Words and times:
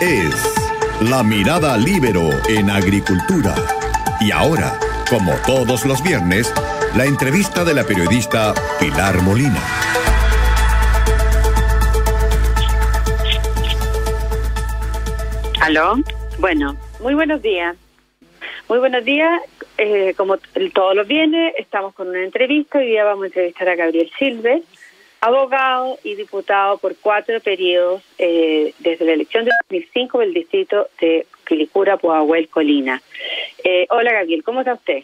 es 0.00 0.54
La 1.00 1.22
Mirada 1.22 1.76
Libero 1.78 2.28
en 2.48 2.70
Agricultura. 2.70 3.54
Y 4.20 4.30
ahora, 4.30 4.78
como 5.08 5.32
todos 5.46 5.86
los 5.86 6.02
viernes, 6.02 6.52
la 6.94 7.06
entrevista 7.06 7.64
de 7.64 7.72
la 7.72 7.84
periodista 7.84 8.52
Pilar 8.78 9.22
Molina. 9.22 9.60
¿Aló? 15.62 15.96
Bueno, 16.38 16.76
muy 17.00 17.14
buenos 17.14 17.40
días. 17.40 17.76
Muy 18.68 18.78
buenos 18.78 19.04
días. 19.04 19.40
Eh, 19.78 20.14
como 20.16 20.36
todos 20.74 20.94
los 20.94 21.06
viernes, 21.06 21.54
estamos 21.58 21.94
con 21.94 22.08
una 22.08 22.22
entrevista. 22.22 22.78
Hoy 22.78 22.86
día 22.86 23.04
vamos 23.04 23.24
a 23.24 23.26
entrevistar 23.26 23.68
a 23.68 23.76
Gabriel 23.76 24.10
Silves, 24.18 24.62
abogado 25.20 25.98
y 26.02 26.14
diputado 26.14 26.78
por 26.78 26.96
cuatro 26.96 27.40
periodos 27.40 28.02
eh, 28.18 28.74
desde 28.78 29.04
la 29.04 29.12
elección 29.12 29.44
de 29.44 29.50
2005 29.68 30.18
del 30.20 30.34
distrito 30.34 30.88
de 31.00 31.26
Quilicura, 31.46 31.96
Puahuel, 31.96 32.48
Colina. 32.48 33.00
Eh, 33.64 33.86
hola 33.90 34.12
Gabriel, 34.12 34.42
¿cómo 34.44 34.60
está 34.60 34.74
usted? 34.74 35.02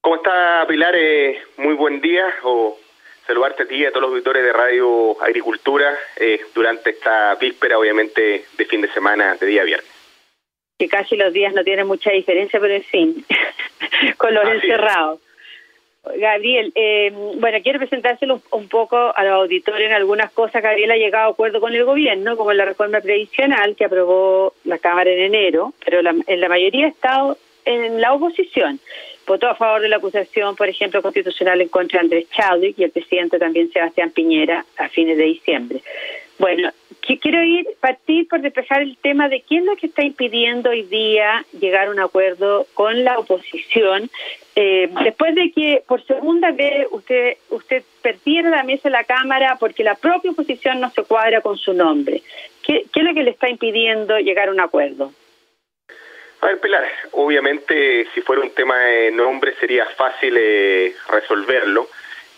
¿Cómo 0.00 0.16
está 0.16 0.64
Pilar? 0.66 0.94
Eh, 0.96 1.38
muy 1.58 1.74
buen 1.74 2.00
día. 2.00 2.24
O 2.42 2.78
saludarte 3.26 3.62
a 3.62 3.66
ti 3.66 3.76
y 3.76 3.84
a 3.84 3.90
todos 3.90 4.02
los 4.02 4.10
auditores 4.10 4.42
de 4.42 4.52
Radio 4.52 5.22
Agricultura 5.22 5.96
eh, 6.16 6.40
durante 6.54 6.90
esta 6.90 7.34
víspera, 7.36 7.78
obviamente, 7.78 8.44
de 8.56 8.64
fin 8.64 8.80
de 8.80 8.88
semana, 8.92 9.36
de 9.36 9.46
día 9.46 9.62
viernes. 9.62 9.88
Que 10.78 10.88
casi 10.88 11.16
los 11.16 11.32
días 11.32 11.52
no 11.54 11.62
tienen 11.62 11.86
mucha 11.86 12.10
diferencia, 12.10 12.58
pero 12.58 12.74
en 12.74 12.82
fin, 12.82 13.24
con 14.16 14.34
los 14.34 14.48
encerrados. 14.48 15.20
Gabriel, 16.02 16.72
eh, 16.74 17.12
bueno, 17.38 17.58
quiero 17.62 17.78
presentárselo 17.78 18.40
un, 18.52 18.68
poco 18.68 18.96
a 19.14 19.22
los 19.22 19.32
auditores 19.32 19.86
en 19.86 19.92
algunas 19.92 20.32
cosas. 20.32 20.62
Gabriel 20.62 20.90
ha 20.90 20.96
llegado 20.96 21.28
a 21.28 21.32
acuerdo 21.32 21.60
con 21.60 21.74
el 21.74 21.84
gobierno, 21.84 22.36
como 22.36 22.52
la 22.52 22.64
reforma 22.64 23.00
previsional 23.00 23.76
que 23.76 23.84
aprobó 23.84 24.54
la 24.64 24.78
Cámara 24.78 25.10
en 25.10 25.20
enero, 25.20 25.74
pero 25.84 26.00
en 26.00 26.40
la 26.40 26.48
mayoría 26.48 26.86
ha 26.86 26.90
estado 26.90 27.36
en 27.64 28.00
la 28.00 28.14
oposición. 28.14 28.80
Votó 29.26 29.48
a 29.48 29.54
favor 29.54 29.82
de 29.82 29.88
la 29.88 29.96
acusación, 29.96 30.56
por 30.56 30.68
ejemplo, 30.68 31.02
constitucional 31.02 31.60
en 31.60 31.68
contra 31.68 32.00
de 32.00 32.04
Andrés 32.04 32.30
Chadwick 32.30 32.78
y 32.78 32.84
el 32.84 32.90
presidente 32.90 33.38
también 33.38 33.70
Sebastián 33.70 34.10
Piñera 34.10 34.64
a 34.76 34.88
fines 34.88 35.16
de 35.18 35.24
diciembre. 35.24 35.82
Bueno, 36.40 36.72
quiero 37.02 37.42
ir 37.44 37.66
partir 37.80 38.26
por 38.26 38.40
despejar 38.40 38.80
el 38.80 38.96
tema 38.96 39.28
de 39.28 39.42
quién 39.42 39.60
es 39.60 39.66
lo 39.66 39.76
que 39.76 39.88
está 39.88 40.02
impidiendo 40.02 40.70
hoy 40.70 40.84
día 40.84 41.44
llegar 41.60 41.88
a 41.88 41.90
un 41.90 42.00
acuerdo 42.00 42.66
con 42.72 43.04
la 43.04 43.18
oposición. 43.18 44.10
Eh, 44.56 44.88
después 45.04 45.34
de 45.34 45.52
que 45.52 45.82
por 45.86 46.02
segunda 46.06 46.50
vez 46.52 46.86
usted 46.92 47.36
usted 47.50 47.82
perdiera 48.00 48.48
la 48.48 48.62
mesa 48.62 48.88
de 48.88 48.92
la 48.92 49.04
cámara 49.04 49.58
porque 49.60 49.84
la 49.84 49.96
propia 49.96 50.30
oposición 50.30 50.80
no 50.80 50.90
se 50.90 51.02
cuadra 51.02 51.42
con 51.42 51.58
su 51.58 51.74
nombre. 51.74 52.22
¿qué, 52.62 52.86
qué 52.90 53.00
es 53.00 53.06
lo 53.06 53.12
que 53.12 53.22
le 53.22 53.32
está 53.32 53.50
impidiendo 53.50 54.18
llegar 54.18 54.48
a 54.48 54.52
un 54.52 54.60
acuerdo? 54.60 55.12
A 56.40 56.46
ver, 56.46 56.58
Pilar, 56.58 56.88
obviamente 57.12 58.06
si 58.14 58.22
fuera 58.22 58.40
un 58.40 58.50
tema 58.52 58.78
de 58.78 59.10
nombre 59.10 59.52
sería 59.60 59.84
fácil 59.84 60.34
eh, 60.38 60.94
resolverlo, 61.10 61.90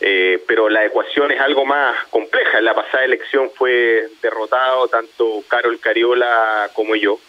eh, 0.04 0.42
pero 0.48 0.68
la 0.68 0.84
ecuación 0.84 1.30
es 1.30 1.40
algo 1.40 1.64
más 1.64 2.06
compleja. 2.08 2.58
En 2.58 2.64
la 2.64 2.74
pasada 2.74 3.04
elección 3.04 3.50
fue 3.54 4.08
derrotado 4.20 4.88
tanto 4.88 5.44
Carol 5.46 5.78
Cariola 5.78 6.68
como 6.74 6.96
yo. 6.96 7.20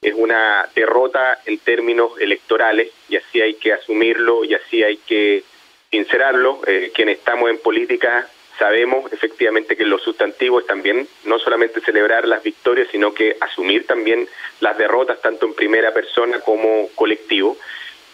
Es 0.00 0.14
una 0.14 0.66
derrota 0.74 1.40
en 1.44 1.58
términos 1.58 2.18
electorales 2.18 2.90
y 3.10 3.16
así 3.16 3.42
hay 3.42 3.54
que 3.54 3.74
asumirlo 3.74 4.44
y 4.44 4.54
así 4.54 4.82
hay 4.82 4.96
que 4.96 5.44
sincerarlo. 5.90 6.62
Eh, 6.66 6.90
quienes 6.94 7.18
estamos 7.18 7.50
en 7.50 7.58
política 7.58 8.26
sabemos 8.58 9.12
efectivamente 9.12 9.76
que 9.76 9.84
los 9.84 10.02
sustantivos 10.02 10.66
también 10.66 11.06
no 11.24 11.38
solamente 11.38 11.82
celebrar 11.82 12.26
las 12.26 12.42
victorias, 12.42 12.88
sino 12.90 13.12
que 13.12 13.36
asumir 13.40 13.86
también 13.86 14.26
las 14.60 14.78
derrotas, 14.78 15.20
tanto 15.20 15.44
en 15.44 15.52
primera 15.52 15.92
persona 15.92 16.40
como 16.40 16.88
colectivo. 16.94 17.58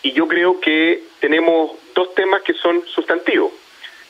Y 0.02 0.10
yo 0.10 0.26
creo 0.26 0.58
que 0.58 1.04
tenemos 1.20 1.70
dos 1.94 2.14
temas 2.16 2.42
que 2.42 2.54
son 2.54 2.84
sustantivos. 2.88 3.52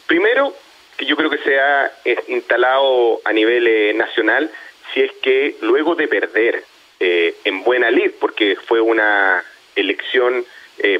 Primero, 0.08 0.54
que 0.96 1.04
yo 1.04 1.16
creo 1.16 1.28
que 1.28 1.36
se 1.38 1.60
ha 1.60 1.92
eh, 2.02 2.16
instalado 2.28 3.20
a 3.24 3.32
nivel 3.32 3.66
eh, 3.68 3.92
nacional, 3.92 4.50
si 4.92 5.02
es 5.02 5.12
que 5.22 5.56
luego 5.60 5.94
de 5.96 6.08
perder 6.08 6.64
eh, 6.98 7.36
en 7.44 7.62
buena 7.62 7.90
lid, 7.90 8.12
porque 8.18 8.56
fue 8.56 8.80
una 8.80 9.44
elección 9.76 10.44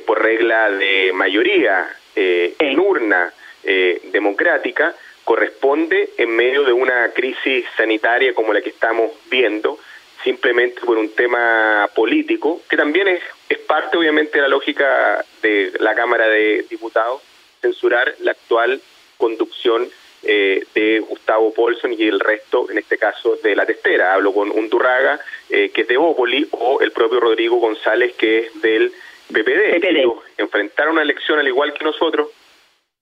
por 0.07 0.21
regla 0.21 0.71
de 0.71 1.13
mayoría 1.15 1.89
en 2.17 2.81
urna 2.81 3.33
democrática, 4.13 4.93
corresponde 5.23 6.11
en 6.17 6.31
medio 6.35 6.65
de 6.65 6.73
una 6.73 7.13
crisis 7.13 7.65
sanitaria 7.77 8.35
como 8.35 8.53
la 8.53 8.61
que 8.61 8.71
estamos 8.71 9.13
viendo, 9.31 9.79
simplemente 10.25 10.81
por 10.81 10.99
un 10.99 11.15
tema 11.15 11.89
político, 11.95 12.61
que 12.69 12.77
también 12.77 13.07
es, 13.07 13.23
es 13.49 13.59
parte 13.59 13.99
obviamente 13.99 14.39
de 14.39 14.43
la 14.43 14.49
lógica 14.49 15.25
de 15.43 15.73
la 15.79 15.95
Cámara 15.95 16.27
de 16.27 16.67
Diputados, 16.69 17.23
censurar 17.61 18.17
la 18.19 18.33
actual 18.33 18.81
conducción 19.19 19.89
eh, 20.23 20.65
de 20.75 21.01
Gustavo 21.01 21.53
Polson 21.53 21.93
y 21.93 22.05
el 22.05 22.19
resto, 22.19 22.71
en 22.71 22.79
este 22.79 22.97
caso, 22.97 23.37
de 23.43 23.55
la 23.55 23.67
testera. 23.67 24.15
Hablo 24.15 24.33
con 24.33 24.51
Undurraga, 24.51 25.21
eh, 25.51 25.71
que 25.71 25.83
es 25.83 25.89
de 25.89 25.97
Bópoli, 25.97 26.49
o 26.53 26.81
el 26.81 26.93
propio 26.93 27.21
Rodrigo 27.21 27.57
González, 27.57 28.15
que 28.17 28.39
es 28.39 28.63
del 28.63 28.93
PPD. 29.29 29.85
Enfrentaron 30.39 30.95
una 30.95 31.03
elección 31.03 31.39
al 31.39 31.47
igual 31.47 31.75
que 31.75 31.85
nosotros, 31.85 32.29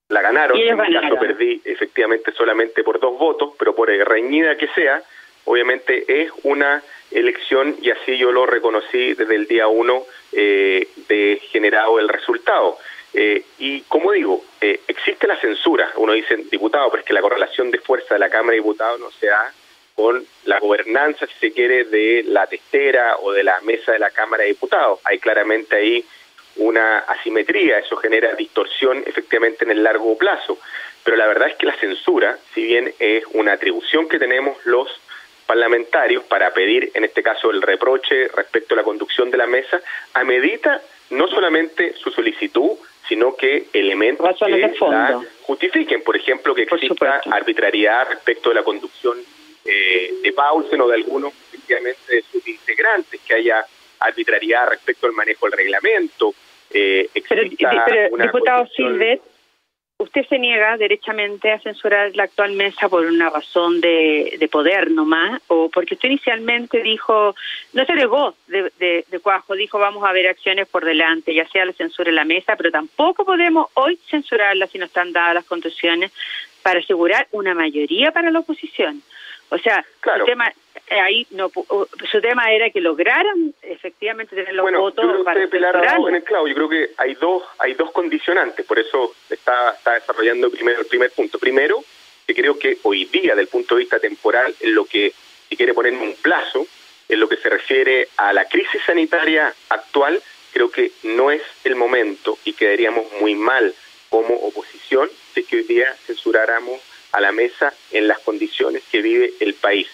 la 0.09 0.23
ganaron, 0.23 0.57
en 0.57 0.77
mi 0.79 0.93
caso 0.93 1.17
perdí 1.19 1.61
efectivamente 1.65 2.33
solamente 2.33 2.85
por 2.85 3.01
dos 3.01 3.19
votos, 3.19 3.55
pero 3.59 3.75
por 3.75 3.89
reñida 3.89 4.57
que 4.57 4.69
sea, 4.69 5.03
obviamente 5.45 6.05
es 6.07 6.31
una 6.45 6.83
elección 7.11 7.77
y 7.81 7.91
así 7.91 8.17
yo 8.17 8.31
lo 8.31 8.47
reconocí 8.47 9.15
desde 9.15 9.35
el 9.35 9.47
día 9.47 9.67
uno 9.67 10.05
eh, 10.33 10.87
de 11.09 11.41
generado 11.51 11.99
el 11.99 12.09
resultado. 12.09 12.79
Eh, 13.19 13.47
y 13.59 13.81
como 13.89 14.13
digo, 14.13 14.45
eh, 14.61 14.83
existe 14.87 15.27
la 15.27 15.41
censura, 15.41 15.91
uno 15.97 16.13
dice 16.13 16.37
diputado, 16.51 16.91
pero 16.91 17.01
es 17.01 17.07
que 17.07 17.15
la 17.15 17.23
correlación 17.23 17.71
de 17.71 17.79
fuerza 17.79 18.13
de 18.13 18.21
la 18.21 18.29
Cámara 18.29 18.51
de 18.51 18.59
Diputados 18.59 19.01
no 19.01 19.11
se 19.11 19.29
da 19.29 19.55
con 19.95 20.23
la 20.45 20.59
gobernanza, 20.59 21.27
si 21.27 21.33
se 21.39 21.53
quiere, 21.53 21.85
de 21.85 22.25
la 22.27 22.47
testera 22.47 23.17
o 23.23 23.33
de 23.33 23.43
la 23.43 23.59
mesa 23.63 23.93
de 23.93 24.01
la 24.01 24.11
Cámara 24.11 24.43
de 24.43 24.51
Diputados. 24.51 25.01
Hay 25.05 25.19
claramente 25.19 25.77
ahí 25.77 26.05
una 26.57 26.99
asimetría, 26.99 27.79
eso 27.79 27.97
genera 27.97 28.35
distorsión 28.35 29.03
efectivamente 29.07 29.65
en 29.65 29.71
el 29.71 29.83
largo 29.83 30.19
plazo. 30.19 30.59
Pero 31.03 31.17
la 31.17 31.27
verdad 31.27 31.49
es 31.49 31.57
que 31.57 31.65
la 31.65 31.77
censura, 31.79 32.37
si 32.53 32.65
bien 32.67 32.93
es 32.99 33.25
una 33.33 33.55
atribución 33.55 34.11
que 34.11 34.19
tenemos 34.19 34.59
los 34.67 34.91
parlamentarios 35.47 36.23
para 36.25 36.53
pedir, 36.53 36.91
en 36.93 37.05
este 37.05 37.23
caso, 37.23 37.51
el 37.51 37.63
reproche 37.63 38.29
respecto 38.29 38.75
a 38.75 38.77
la 38.77 38.85
conducción 38.85 39.31
de 39.31 39.39
la 39.39 39.47
mesa, 39.47 39.81
amedita 40.13 40.83
no 41.09 41.29
solamente 41.29 41.95
su 41.95 42.11
solicitud, 42.11 42.77
sino 43.09 43.35
que 43.37 43.67
elementos 43.73 44.37
que 44.39 44.51
la 44.51 45.23
justifiquen. 45.43 46.03
Por 46.03 46.17
ejemplo, 46.17 46.55
que 46.55 46.63
exista 46.63 47.21
arbitrariedad 47.31 48.09
respecto 48.09 48.49
de 48.51 48.57
la 48.57 48.63
conducción 48.63 49.19
eh, 49.65 50.15
de 50.23 50.33
Paulsen 50.33 50.81
o 50.81 50.89
de 50.89 50.95
algunos, 50.95 51.33
efectivamente, 51.49 52.01
de 52.09 52.23
sus 52.23 52.47
integrantes, 52.47 53.21
que 53.21 53.35
haya 53.35 53.65
arbitrariedad 54.01 54.69
respecto 54.71 55.07
al 55.07 55.13
manejo 55.13 55.47
del 55.47 55.59
reglamento, 55.59 56.35
eh, 56.71 57.09
pero, 57.29 57.43
diputado 57.43 58.67
Silvet, 58.75 59.21
usted 59.99 60.27
se 60.29 60.39
niega 60.39 60.77
derechamente 60.77 61.51
a 61.51 61.61
censurar 61.61 62.15
la 62.15 62.25
actual 62.25 62.53
mesa 62.53 62.89
por 62.89 63.07
una 63.07 63.31
razón 63.31 63.81
de, 63.81 64.37
de 64.39 64.49
poder 64.49 64.91
nomás, 64.91 65.41
o 65.49 65.71
porque 65.71 65.95
usted 65.95 66.11
inicialmente 66.11 66.83
dijo, 66.83 67.35
no 67.73 67.85
se 67.85 67.95
negó 67.95 68.35
de, 68.47 68.71
de, 68.79 69.21
cuajo, 69.21 69.55
dijo 69.55 69.79
vamos 69.79 70.05
a 70.05 70.13
ver 70.13 70.29
acciones 70.29 70.69
por 70.69 70.85
delante, 70.85 71.35
ya 71.35 71.49
sea 71.49 71.65
la 71.65 71.73
censura 71.73 72.11
en 72.11 72.17
la 72.17 72.25
mesa, 72.25 72.57
pero 72.57 72.71
tampoco 72.71 73.25
podemos 73.25 73.69
hoy 73.75 73.99
censurarla 74.11 74.67
si 74.67 74.79
no 74.79 74.85
están 74.85 75.13
dadas 75.13 75.35
las 75.35 75.45
condiciones 75.45 76.13
para 76.63 76.81
asegurar 76.81 77.27
una 77.33 77.55
mayoría 77.55 78.13
para 78.13 78.31
la 78.31 78.41
oposición. 78.41 79.03
O 79.51 79.59
sea, 79.59 79.85
el 80.17 80.25
tema 80.25 80.53
eh, 80.89 81.01
ahí 81.01 81.27
no 81.31 81.51
su 82.11 82.21
tema 82.21 82.53
era 82.53 82.71
que 82.71 82.81
lograran 82.81 83.53
efectivamente 83.63 84.37
tener 84.37 84.55
los 84.55 84.71
votos 84.73 85.05
yo 85.05 85.25
para 85.25 85.43
en 85.43 86.15
el 86.15 86.25
clavo. 86.25 86.47
Yo 86.47 86.55
creo 86.55 86.69
que 86.69 86.91
hay 86.97 87.15
dos 87.15 87.43
hay 87.59 87.75
dos 87.75 87.91
condicionantes 87.91 88.65
por 88.65 88.79
eso 88.79 89.15
está 89.29 89.71
está 89.71 89.95
desarrollando 89.95 90.51
primero 90.51 90.81
el 90.81 90.87
primer 90.87 91.11
punto. 91.11 91.39
Primero 91.39 91.83
que 92.27 92.35
creo 92.35 92.59
que 92.59 92.79
hoy 92.83 93.05
día 93.07 93.35
del 93.35 93.49
punto 93.49 93.75
de 93.75 93.81
vista 93.81 93.99
temporal 93.99 94.55
en 94.61 94.75
lo 94.75 94.85
que 94.85 95.13
si 95.49 95.57
quiere 95.57 95.75
ponerme 95.75 96.03
un 96.03 96.15
plazo 96.17 96.67
en 97.09 97.21
lo 97.21 97.29
que 97.29 97.37
se 97.37 97.49
refiere 97.49 98.09
a 98.17 98.33
la 98.33 98.47
crisis 98.47 98.83
sanitaria 98.85 99.53
actual 99.69 100.21
creo 100.53 100.71
que 100.71 100.93
no 101.03 101.31
es 101.31 101.43
el 101.65 101.77
momento 101.77 102.39
y 102.45 102.53
quedaríamos 102.53 103.05
muy 103.21 103.35
mal 103.35 103.75
como 104.09 104.35
oposición 104.35 105.09
si 105.35 105.45
que 105.45 105.57
hoy 105.57 105.63
día 105.65 105.95
censuráramos 106.07 106.81
a 107.13 107.21
la 107.21 107.33
mesa 107.33 107.73
en 107.93 108.09
las 108.09 108.19
condiciones 108.21 108.83
que 108.91 109.03
vive 109.03 109.33
el 109.41 109.55
país 109.55 109.89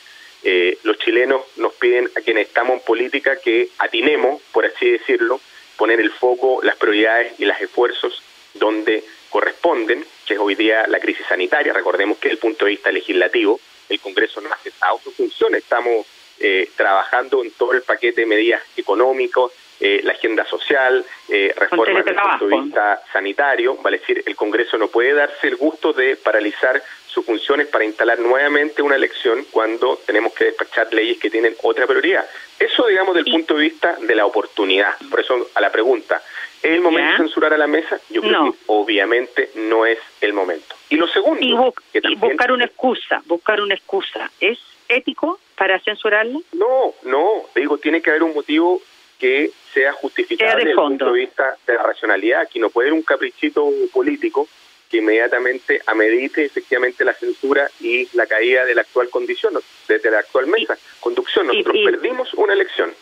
eh, 0.44 0.78
los 0.82 0.98
chilenos 0.98 1.42
nos 1.56 1.72
piden 1.74 2.10
a 2.16 2.20
quienes 2.20 2.48
estamos 2.48 2.78
en 2.78 2.84
política 2.84 3.36
que 3.36 3.68
atinemos, 3.78 4.42
por 4.50 4.66
así 4.66 4.90
decirlo, 4.90 5.40
poner 5.76 6.00
el 6.00 6.10
foco, 6.10 6.60
las 6.62 6.76
prioridades 6.76 7.38
y 7.38 7.44
los 7.44 7.60
esfuerzos 7.60 8.22
donde 8.54 9.04
corresponden, 9.30 10.04
que 10.26 10.34
es 10.34 10.40
hoy 10.40 10.56
día 10.56 10.86
la 10.88 10.98
crisis 10.98 11.26
sanitaria. 11.26 11.72
Recordemos 11.72 12.18
que 12.18 12.28
desde 12.28 12.34
el 12.34 12.40
punto 12.40 12.64
de 12.64 12.72
vista 12.72 12.90
legislativo, 12.90 13.60
el 13.88 14.00
Congreso 14.00 14.40
no 14.40 14.52
hace 14.52 14.72
autofunción, 14.80 15.54
estamos 15.54 16.06
eh, 16.40 16.68
trabajando 16.76 17.44
en 17.44 17.52
todo 17.52 17.72
el 17.72 17.82
paquete 17.82 18.22
de 18.22 18.26
medidas 18.26 18.62
económicos, 18.76 19.52
eh, 19.84 20.00
la 20.04 20.12
agenda 20.12 20.44
social, 20.44 21.04
eh, 21.28 21.52
reformas 21.56 22.04
desde 22.04 22.12
el 22.12 22.38
punto 22.38 22.46
de 22.46 22.62
vista 22.62 23.02
sanitario, 23.12 23.76
vale 23.82 23.98
decir, 23.98 24.22
el 24.24 24.36
Congreso 24.36 24.78
no 24.78 24.86
puede 24.86 25.12
darse 25.12 25.48
el 25.48 25.56
gusto 25.56 25.92
de 25.92 26.14
paralizar 26.14 26.80
sus 27.08 27.26
funciones 27.26 27.66
para 27.66 27.84
instalar 27.84 28.20
nuevamente 28.20 28.80
una 28.80 28.94
elección 28.94 29.44
cuando 29.50 29.98
tenemos 30.06 30.34
que 30.34 30.44
despachar 30.44 30.94
leyes 30.94 31.18
que 31.18 31.30
tienen 31.30 31.56
otra 31.64 31.88
prioridad. 31.88 32.24
Eso, 32.60 32.86
digamos, 32.86 33.16
del 33.16 33.24
punto 33.24 33.54
de 33.54 33.60
vista 33.62 33.96
de 34.00 34.14
la 34.14 34.24
oportunidad. 34.24 34.94
Por 35.10 35.18
eso, 35.18 35.48
a 35.52 35.60
la 35.60 35.72
pregunta, 35.72 36.22
¿es 36.62 36.70
el 36.70 36.80
momento 36.80 37.10
de 37.10 37.16
censurar 37.16 37.52
a 37.52 37.58
la 37.58 37.66
mesa? 37.66 37.98
Yo 38.08 38.22
creo 38.22 38.52
que 38.52 38.58
obviamente 38.68 39.50
no 39.56 39.84
es 39.84 39.98
el 40.20 40.32
momento. 40.32 40.76
Y 40.90 40.96
lo 40.96 41.08
segundo... 41.08 41.74
Y, 41.92 42.14
buscar 42.14 42.52
una 42.52 42.66
excusa, 42.66 43.20
buscar 43.26 43.60
una 43.60 43.74
excusa. 43.74 44.30
¿Es 44.38 44.60
ético 44.88 45.40
para 45.56 45.80
censurarla? 45.80 46.38
No, 46.52 46.94
no, 47.02 47.46
digo, 47.56 47.78
tiene 47.78 48.00
que 48.00 48.10
haber 48.10 48.22
un 48.22 48.32
motivo 48.32 48.80
que 49.22 49.52
sea 49.72 49.92
justificable 49.92 50.56
desde 50.56 50.70
el 50.70 50.76
punto 50.76 51.12
de 51.12 51.20
vista 51.20 51.56
de 51.64 51.74
la 51.74 51.84
racionalidad. 51.84 52.40
Aquí 52.40 52.58
no 52.58 52.70
puede 52.70 52.88
haber 52.88 52.98
un 52.98 53.04
caprichito 53.04 53.70
político 53.92 54.48
que 54.90 54.96
inmediatamente 54.96 55.80
amedite 55.86 56.44
efectivamente 56.44 57.04
la 57.04 57.14
censura 57.14 57.70
y 57.80 58.08
la 58.16 58.26
caída 58.26 58.64
de 58.64 58.74
la 58.74 58.80
actual 58.80 59.08
condición, 59.10 59.54
desde 59.86 60.10
la 60.10 60.18
actual 60.18 60.48
mesa. 60.48 60.76
Conducción, 60.98 61.46
nosotros 61.46 61.76
perdimos 61.84 62.34
una 62.34 62.54
elección. 62.54 62.92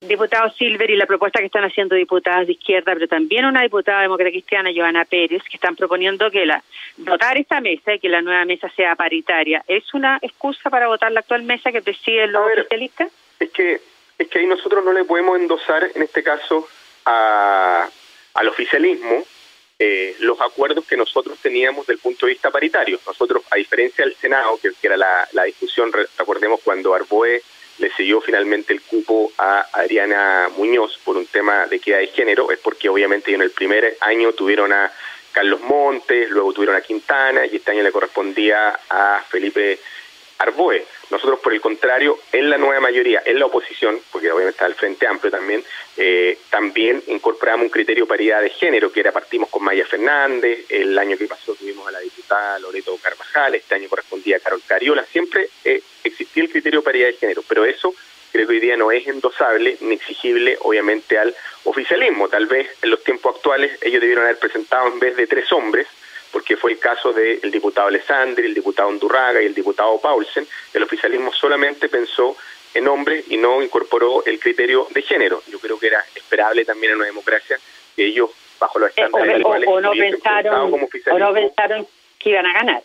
Diputado 0.00 0.48
Silver 0.52 0.88
y 0.90 0.96
la 0.96 1.06
propuesta 1.06 1.40
que 1.40 1.46
están 1.46 1.64
haciendo 1.64 1.96
diputadas 1.96 2.46
de 2.46 2.52
izquierda, 2.52 2.94
pero 2.94 3.08
también 3.08 3.44
una 3.44 3.62
diputada 3.62 4.02
demócrata 4.02 4.30
cristiana, 4.30 4.70
Joana 4.72 5.06
Pérez, 5.06 5.42
que 5.42 5.56
están 5.56 5.74
proponiendo 5.74 6.30
que 6.30 6.46
la 6.46 6.62
votar 6.98 7.36
esta 7.36 7.60
mesa 7.60 7.94
y 7.94 7.98
que 7.98 8.08
la 8.08 8.22
nueva 8.22 8.44
mesa 8.44 8.70
sea 8.76 8.94
paritaria, 8.94 9.64
¿es 9.66 9.92
una 9.92 10.20
excusa 10.22 10.70
para 10.70 10.86
votar 10.86 11.10
la 11.10 11.20
actual 11.20 11.42
mesa 11.42 11.72
que 11.72 11.82
preside 11.82 12.28
los 12.28 12.46
oficialistas? 12.46 13.10
Es 13.40 13.50
que 13.50 13.80
es 14.18 14.28
que 14.28 14.40
ahí 14.40 14.46
nosotros 14.46 14.84
no 14.84 14.92
le 14.92 15.04
podemos 15.04 15.38
endosar, 15.38 15.90
en 15.94 16.02
este 16.02 16.22
caso, 16.22 16.68
a, 17.04 17.88
al 18.34 18.48
oficialismo 18.48 19.24
eh, 19.78 20.16
los 20.18 20.40
acuerdos 20.40 20.84
que 20.86 20.96
nosotros 20.96 21.38
teníamos 21.40 21.86
del 21.86 21.98
punto 21.98 22.26
de 22.26 22.32
vista 22.32 22.50
paritario. 22.50 22.98
Nosotros, 23.06 23.44
a 23.48 23.56
diferencia 23.56 24.04
del 24.04 24.16
Senado, 24.16 24.58
que, 24.60 24.72
era 24.82 24.96
la, 24.96 25.44
discusión, 25.44 25.92
recordemos 25.92 26.60
cuando 26.64 26.94
Arboe 26.94 27.40
le 27.78 27.90
siguió 27.92 28.20
finalmente 28.20 28.72
el 28.72 28.82
cupo 28.82 29.30
a 29.38 29.68
Adriana 29.72 30.48
Muñoz 30.56 30.98
por 31.04 31.16
un 31.16 31.26
tema 31.26 31.66
de 31.66 31.76
equidad 31.76 31.98
de 31.98 32.08
género, 32.08 32.50
es 32.50 32.58
porque 32.58 32.88
obviamente 32.88 33.32
en 33.32 33.40
el 33.40 33.52
primer 33.52 33.96
año 34.00 34.32
tuvieron 34.32 34.72
a 34.72 34.92
Carlos 35.30 35.60
Montes, 35.60 36.28
luego 36.30 36.52
tuvieron 36.52 36.74
a 36.74 36.80
Quintana 36.80 37.46
y 37.46 37.54
este 37.54 37.70
año 37.70 37.84
le 37.84 37.92
correspondía 37.92 38.80
a 38.90 39.22
Felipe 39.28 39.78
Arboe. 40.38 40.84
Nosotros, 41.10 41.40
por 41.40 41.52
el 41.52 41.60
contrario, 41.60 42.18
en 42.32 42.50
la 42.50 42.58
nueva 42.58 42.80
mayoría, 42.80 43.22
en 43.24 43.38
la 43.38 43.46
oposición, 43.46 44.00
porque 44.12 44.30
obviamente 44.30 44.52
está 44.52 44.66
el 44.66 44.74
Frente 44.74 45.06
Amplio 45.06 45.30
también, 45.30 45.64
eh, 45.96 46.38
también 46.50 47.02
incorporamos 47.08 47.64
un 47.64 47.70
criterio 47.70 48.04
de 48.04 48.08
paridad 48.08 48.42
de 48.42 48.50
género, 48.50 48.92
que 48.92 49.00
era 49.00 49.12
partimos 49.12 49.48
con 49.48 49.64
Maya 49.64 49.84
Fernández, 49.86 50.66
el 50.68 50.96
año 50.98 51.16
que 51.16 51.26
pasó 51.26 51.54
tuvimos 51.54 51.88
a 51.88 51.92
la 51.92 52.00
diputada 52.00 52.58
Loreto 52.58 52.96
Carvajal, 53.02 53.54
este 53.54 53.74
año 53.74 53.88
correspondía 53.88 54.36
a 54.36 54.40
Carol 54.40 54.62
Cariola, 54.66 55.04
siempre 55.04 55.48
eh, 55.64 55.82
existía 56.04 56.44
el 56.44 56.50
criterio 56.50 56.80
de 56.80 56.84
paridad 56.84 57.06
de 57.08 57.14
género, 57.14 57.42
pero 57.48 57.64
eso 57.64 57.94
creo 58.30 58.46
que 58.46 58.54
hoy 58.54 58.60
día 58.60 58.76
no 58.76 58.92
es 58.92 59.06
endosable 59.06 59.78
ni 59.80 59.94
exigible, 59.94 60.56
obviamente, 60.60 61.18
al 61.18 61.34
oficialismo. 61.64 62.28
Tal 62.28 62.46
vez 62.46 62.68
en 62.82 62.90
los 62.90 63.02
tiempos 63.02 63.36
actuales 63.36 63.78
ellos 63.82 64.00
debieron 64.00 64.24
haber 64.24 64.38
presentado 64.38 64.88
en 64.88 65.00
vez 65.00 65.16
de 65.16 65.26
tres 65.26 65.50
hombres, 65.52 65.86
porque 66.38 66.56
fue 66.56 66.70
el 66.70 66.78
caso 66.78 67.12
del 67.12 67.50
diputado 67.50 67.88
Alessandri, 67.88 68.46
el 68.46 68.54
diputado 68.54 68.90
Undurraga 68.90 69.42
y 69.42 69.46
el 69.46 69.54
diputado 69.54 70.00
Paulsen, 70.00 70.46
el 70.72 70.84
oficialismo 70.84 71.32
solamente 71.32 71.88
pensó 71.88 72.36
en 72.74 72.86
hombres 72.86 73.24
y 73.28 73.36
no 73.36 73.60
incorporó 73.60 74.24
el 74.24 74.38
criterio 74.38 74.86
de 74.90 75.02
género. 75.02 75.42
Yo 75.48 75.58
creo 75.58 75.80
que 75.80 75.88
era 75.88 76.00
esperable 76.14 76.64
también 76.64 76.92
en 76.92 76.98
una 76.98 77.06
democracia 77.06 77.58
que 77.96 78.06
ellos, 78.06 78.30
bajo 78.60 78.78
los 78.78 78.90
eh, 78.90 78.92
estándares 79.02 79.44
o, 79.66 79.80
no 79.80 79.90
pensaron, 79.90 80.72
o 81.10 81.18
no 81.18 81.32
pensaron 81.34 81.88
que 82.20 82.30
iban 82.30 82.46
a 82.46 82.52
ganar. 82.52 82.82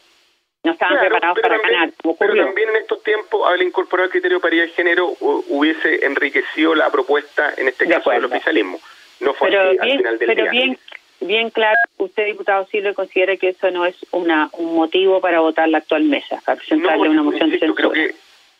No 0.64 0.72
estaban 0.72 1.00
preparados 1.00 1.40
para 1.40 1.60
ganar. 1.60 1.92
Pero 2.18 2.36
también 2.36 2.70
en 2.70 2.78
estos 2.78 3.04
tiempos, 3.04 3.48
haber 3.48 3.62
incorporado 3.62 4.06
el 4.06 4.12
criterio 4.12 4.38
de 4.38 4.42
paridad 4.42 4.64
de 4.64 4.72
género 4.72 5.16
hubiese 5.20 6.04
enriquecido 6.08 6.74
la 6.74 6.90
propuesta, 6.90 7.54
en 7.56 7.68
este 7.68 7.88
caso, 7.88 8.10
del 8.10 8.26
oficialismo. 8.26 8.80
No 9.20 9.36
fue 9.36 9.50
pero 9.50 9.62
así 9.62 9.78
bien, 9.80 10.08
al 10.08 10.18
final 10.18 10.18
del 10.18 10.28
pero 10.28 10.50
Bien, 10.50 10.80
bien 11.26 11.50
claro, 11.50 11.78
usted, 11.98 12.26
diputado 12.26 12.66
Silva, 12.68 12.94
considera 12.94 13.38
que 13.38 13.50
eso 13.50 13.72
no 13.72 13.86
es 13.86 13.96
una, 14.12 14.50
un 14.54 14.76
motivo 14.76 15.22
para 15.22 15.40
votar 15.40 15.70
la 15.70 15.80
actual 15.80 16.04
mesa, 16.04 16.42
para 16.46 16.58
presentarle 16.58 17.10
una 17.10 17.24
moción 17.24 17.50
de 17.50 17.60
censura. 17.60 17.90
Creo 17.90 17.92
que, 17.92 18.16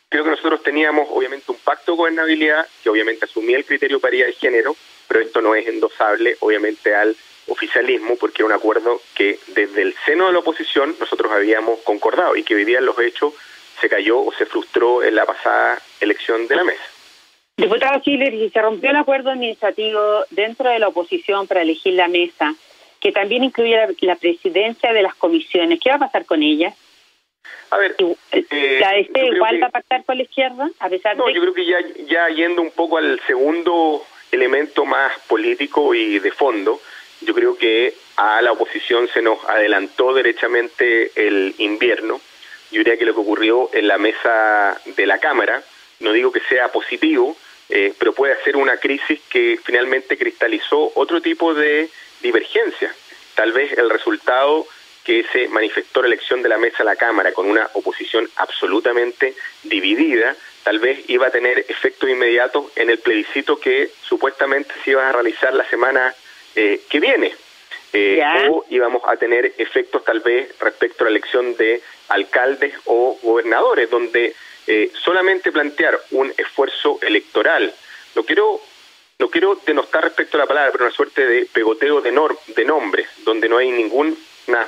creo 0.08 0.24
que 0.24 0.30
nosotros 0.30 0.62
teníamos, 0.62 1.08
obviamente, 1.10 1.50
un 1.50 1.58
pacto 1.58 1.92
de 1.92 1.98
gobernabilidad 1.98 2.66
que 2.82 2.90
obviamente 2.90 3.24
asumía 3.24 3.56
el 3.56 3.64
criterio 3.64 4.00
paridad 4.00 4.26
de 4.26 4.32
género, 4.32 4.76
pero 5.08 5.20
esto 5.20 5.40
no 5.40 5.54
es 5.54 5.66
endosable, 5.66 6.36
obviamente, 6.40 6.94
al 6.94 7.16
oficialismo, 7.46 8.16
porque 8.16 8.42
era 8.42 8.46
un 8.46 8.52
acuerdo 8.52 9.00
que 9.14 9.38
desde 9.48 9.82
el 9.82 9.94
seno 10.06 10.26
de 10.26 10.32
la 10.32 10.38
oposición 10.38 10.96
nosotros 10.98 11.30
habíamos 11.32 11.80
concordado 11.80 12.36
y 12.36 12.42
que 12.42 12.54
hoy 12.54 12.64
día 12.64 12.80
los 12.80 12.98
hechos 12.98 13.34
se 13.80 13.88
cayó 13.88 14.20
o 14.20 14.32
se 14.32 14.46
frustró 14.46 15.02
en 15.02 15.14
la 15.14 15.26
pasada 15.26 15.80
elección 16.00 16.46
de 16.48 16.56
la 16.56 16.64
mesa. 16.64 16.93
Diputado 17.56 18.02
si 18.02 18.18
se 18.50 18.60
rompió 18.60 18.90
el 18.90 18.96
acuerdo 18.96 19.30
administrativo 19.30 20.24
dentro 20.30 20.70
de 20.70 20.80
la 20.80 20.88
oposición 20.88 21.46
para 21.46 21.62
elegir 21.62 21.94
la 21.94 22.08
mesa, 22.08 22.52
que 23.00 23.12
también 23.12 23.44
incluye 23.44 23.78
la, 24.00 24.16
presidencia 24.16 24.92
de 24.92 25.02
las 25.02 25.14
comisiones, 25.14 25.78
¿qué 25.80 25.90
va 25.90 25.96
a 25.96 26.00
pasar 26.00 26.24
con 26.24 26.42
ella? 26.42 26.74
A 27.70 27.78
ver, 27.78 27.94
eh, 27.98 28.78
¿la 28.80 28.96
este 28.96 29.26
igual 29.26 29.62
va 29.62 29.68
a 29.68 29.70
pactar 29.70 30.04
con 30.04 30.16
la 30.16 30.24
izquierda? 30.24 30.68
A 30.80 30.88
pesar 30.88 31.16
no, 31.16 31.30
yo 31.30 31.40
creo 31.40 31.54
que 31.54 31.64
ya, 31.64 31.78
ya 32.08 32.28
yendo 32.28 32.60
un 32.60 32.72
poco 32.72 32.98
al 32.98 33.20
segundo 33.26 34.02
elemento 34.32 34.84
más 34.84 35.12
político 35.28 35.94
y 35.94 36.18
de 36.18 36.32
fondo, 36.32 36.80
yo 37.20 37.34
creo 37.34 37.56
que 37.56 37.94
a 38.16 38.42
la 38.42 38.52
oposición 38.52 39.08
se 39.08 39.22
nos 39.22 39.38
adelantó 39.48 40.12
derechamente 40.12 41.12
el 41.14 41.54
invierno. 41.58 42.20
Yo 42.72 42.78
diría 42.78 42.96
que 42.96 43.04
lo 43.04 43.14
que 43.14 43.20
ocurrió 43.20 43.70
en 43.72 43.86
la 43.86 43.98
mesa 43.98 44.80
de 44.84 45.06
la 45.06 45.18
Cámara, 45.18 45.62
no 46.00 46.12
digo 46.12 46.32
que 46.32 46.40
sea 46.48 46.72
positivo, 46.72 47.36
eh, 47.68 47.94
pero 47.98 48.12
puede 48.12 48.36
ser 48.42 48.56
una 48.56 48.76
crisis 48.76 49.20
que 49.28 49.58
finalmente 49.62 50.18
cristalizó 50.18 50.92
otro 50.94 51.20
tipo 51.20 51.54
de 51.54 51.88
divergencia. 52.20 52.94
Tal 53.34 53.52
vez 53.52 53.72
el 53.76 53.90
resultado 53.90 54.66
que 55.04 55.24
se 55.32 55.48
manifestó 55.48 56.00
la 56.00 56.08
elección 56.08 56.42
de 56.42 56.48
la 56.48 56.58
mesa 56.58 56.82
a 56.82 56.86
la 56.86 56.96
Cámara 56.96 57.32
con 57.32 57.46
una 57.46 57.68
oposición 57.74 58.28
absolutamente 58.36 59.34
dividida, 59.62 60.34
tal 60.62 60.78
vez 60.78 61.08
iba 61.08 61.26
a 61.26 61.30
tener 61.30 61.66
efectos 61.68 62.08
inmediatos 62.08 62.72
en 62.76 62.90
el 62.90 62.98
plebiscito 62.98 63.58
que 63.60 63.90
supuestamente 64.02 64.72
se 64.82 64.92
iba 64.92 65.08
a 65.08 65.12
realizar 65.12 65.52
la 65.52 65.68
semana 65.68 66.14
eh, 66.56 66.80
que 66.88 67.00
viene. 67.00 67.34
Eh, 67.96 68.20
o 68.50 68.64
íbamos 68.70 69.02
a 69.06 69.16
tener 69.16 69.54
efectos 69.56 70.04
tal 70.04 70.18
vez 70.18 70.52
respecto 70.58 71.04
a 71.04 71.06
la 71.06 71.10
elección 71.10 71.56
de 71.56 71.80
alcaldes 72.08 72.74
o 72.86 73.16
gobernadores, 73.22 73.88
donde 73.88 74.34
eh, 74.66 74.90
solamente 75.02 75.52
plantear 75.52 76.00
un 76.12 76.32
esfuerzo 76.36 76.98
electoral, 77.02 77.72
no 78.14 78.24
quiero, 78.24 78.60
no 79.18 79.28
quiero 79.28 79.60
denostar 79.66 80.04
respecto 80.04 80.36
a 80.36 80.40
la 80.40 80.46
palabra, 80.46 80.72
pero 80.72 80.84
una 80.84 80.94
suerte 80.94 81.26
de 81.26 81.46
pegoteo 81.46 82.00
de, 82.00 82.12
de 82.56 82.64
nombres, 82.64 83.08
donde 83.24 83.48
no 83.48 83.58
hay 83.58 83.70
ninguna 83.70 84.14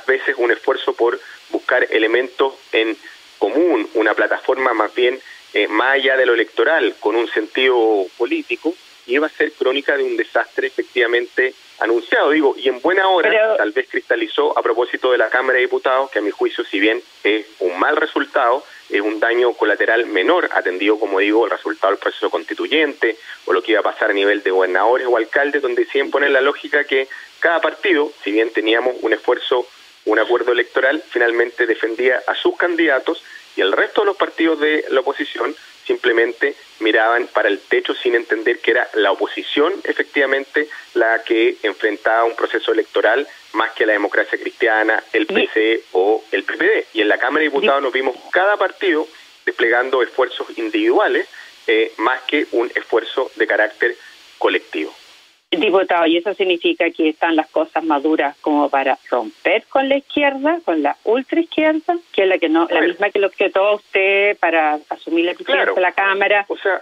veces 0.07 0.35
un 0.37 0.51
esfuerzo 0.51 0.93
por 0.93 1.19
buscar 1.49 1.87
elementos 1.91 2.53
en 2.71 2.97
común, 3.37 3.87
una 3.93 4.13
plataforma 4.13 4.73
más 4.73 4.93
bien 4.95 5.19
eh, 5.53 5.67
más 5.67 5.95
allá 5.95 6.17
de 6.17 6.25
lo 6.25 6.33
electoral, 6.33 6.95
con 6.99 7.15
un 7.15 7.27
sentido 7.29 8.05
político, 8.17 8.75
y 9.05 9.15
iba 9.15 9.27
a 9.27 9.29
ser 9.29 9.51
crónica 9.53 9.95
de 9.95 10.03
un 10.03 10.17
desastre 10.17 10.67
efectivamente 10.67 11.53
anunciado, 11.79 12.31
digo, 12.31 12.55
y 12.57 12.69
en 12.69 12.81
buena 12.81 13.07
hora 13.09 13.57
tal 13.57 13.71
vez 13.71 13.87
cristalizó 13.89 14.57
a 14.57 14.61
propósito 14.61 15.11
de 15.11 15.17
la 15.17 15.29
Cámara 15.29 15.57
de 15.57 15.65
Diputados, 15.65 16.09
que 16.09 16.19
a 16.19 16.21
mi 16.21 16.31
juicio, 16.31 16.63
si 16.65 16.79
bien 16.79 17.01
es 17.23 17.45
un 17.59 17.77
mal 17.79 17.95
resultado, 17.95 18.63
es 18.89 19.01
un 19.01 19.19
daño 19.19 19.53
colateral 19.53 20.05
menor, 20.05 20.49
atendido, 20.53 20.99
como 20.99 21.19
digo, 21.19 21.45
el 21.45 21.51
resultado 21.51 21.91
del 21.91 21.99
proceso 21.99 22.29
constituyente 22.29 23.17
o 23.45 23.53
lo 23.53 23.61
que 23.61 23.73
iba 23.73 23.81
a 23.81 23.83
pasar 23.83 24.11
a 24.11 24.13
nivel 24.13 24.41
de 24.43 24.51
gobernadores 24.51 25.07
o 25.07 25.17
alcaldes, 25.17 25.61
donde 25.61 25.85
siguen 25.85 26.09
poner 26.09 26.31
la 26.31 26.41
lógica 26.41 26.83
que 26.85 27.07
cada 27.39 27.61
partido, 27.61 28.11
si 28.23 28.31
bien 28.31 28.51
teníamos 28.51 28.95
un 29.01 29.13
esfuerzo, 29.13 29.67
un 30.05 30.19
acuerdo 30.19 30.53
electoral, 30.53 31.03
finalmente 31.09 31.65
defendía 31.65 32.23
a 32.25 32.33
sus 32.35 32.57
candidatos 32.57 33.23
y 33.55 33.61
el 33.61 33.71
resto 33.71 34.01
de 34.01 34.07
los 34.07 34.17
partidos 34.17 34.59
de 34.59 34.85
la 34.89 35.01
oposición 35.01 35.55
simplemente 35.87 36.53
miraban 36.79 37.27
para 37.27 37.47
el 37.47 37.59
techo 37.59 37.95
sin 37.95 38.13
entender 38.13 38.59
que 38.59 38.71
era 38.71 38.87
la 38.93 39.11
oposición 39.11 39.73
efectivamente 39.83 40.67
la 40.93 41.23
que 41.23 41.57
enfrentaba 41.63 42.25
un 42.25 42.35
proceso 42.35 42.71
electoral 42.73 43.27
más 43.53 43.71
que 43.71 43.85
la 43.85 43.93
democracia 43.93 44.37
cristiana, 44.37 45.03
el 45.13 45.25
PC 45.25 45.81
o 45.93 46.23
el 46.31 46.43
PPD. 46.43 46.85
Y 46.93 47.01
en 47.01 47.07
la 47.07 47.17
Cámara 47.17 47.39
de 47.39 47.49
Diputados 47.49 47.81
nos 47.81 47.93
vimos 47.93 48.15
cada 48.31 48.57
partido 48.57 49.07
desplegando 49.45 50.03
esfuerzos 50.03 50.47
individuales 50.57 51.27
eh, 51.65 51.93
más 51.97 52.21
que 52.23 52.45
un 52.51 52.71
esfuerzo 52.75 53.31
de 53.35 53.47
carácter 53.47 53.95
colectivo. 54.37 54.93
Diputado, 55.49 56.05
y 56.05 56.17
eso 56.17 56.33
significa 56.33 56.91
que 56.91 57.07
están 57.09 57.37
las 57.37 57.47
cosas 57.47 57.81
maduras 57.81 58.35
como 58.41 58.69
para 58.69 58.99
romper 59.09 59.63
con 59.69 59.87
la 59.87 59.95
izquierda, 59.95 60.59
con 60.65 60.83
la 60.83 60.97
ultraizquierda, 61.05 61.97
que 62.11 62.23
es 62.23 62.27
la 62.27 62.37
que 62.37 62.49
no, 62.49 62.67
la 62.69 62.81
misma 62.81 63.09
que 63.11 63.19
lo 63.19 63.29
que 63.29 63.49
todo 63.49 63.75
usted 63.75 64.37
para 64.39 64.77
asumir 64.89 65.23
la 65.23 65.33
presidencia 65.35 65.73
de 65.73 65.81
la 65.81 65.93
Cámara. 65.93 66.45
O 66.49 66.57
sea, 66.57 66.81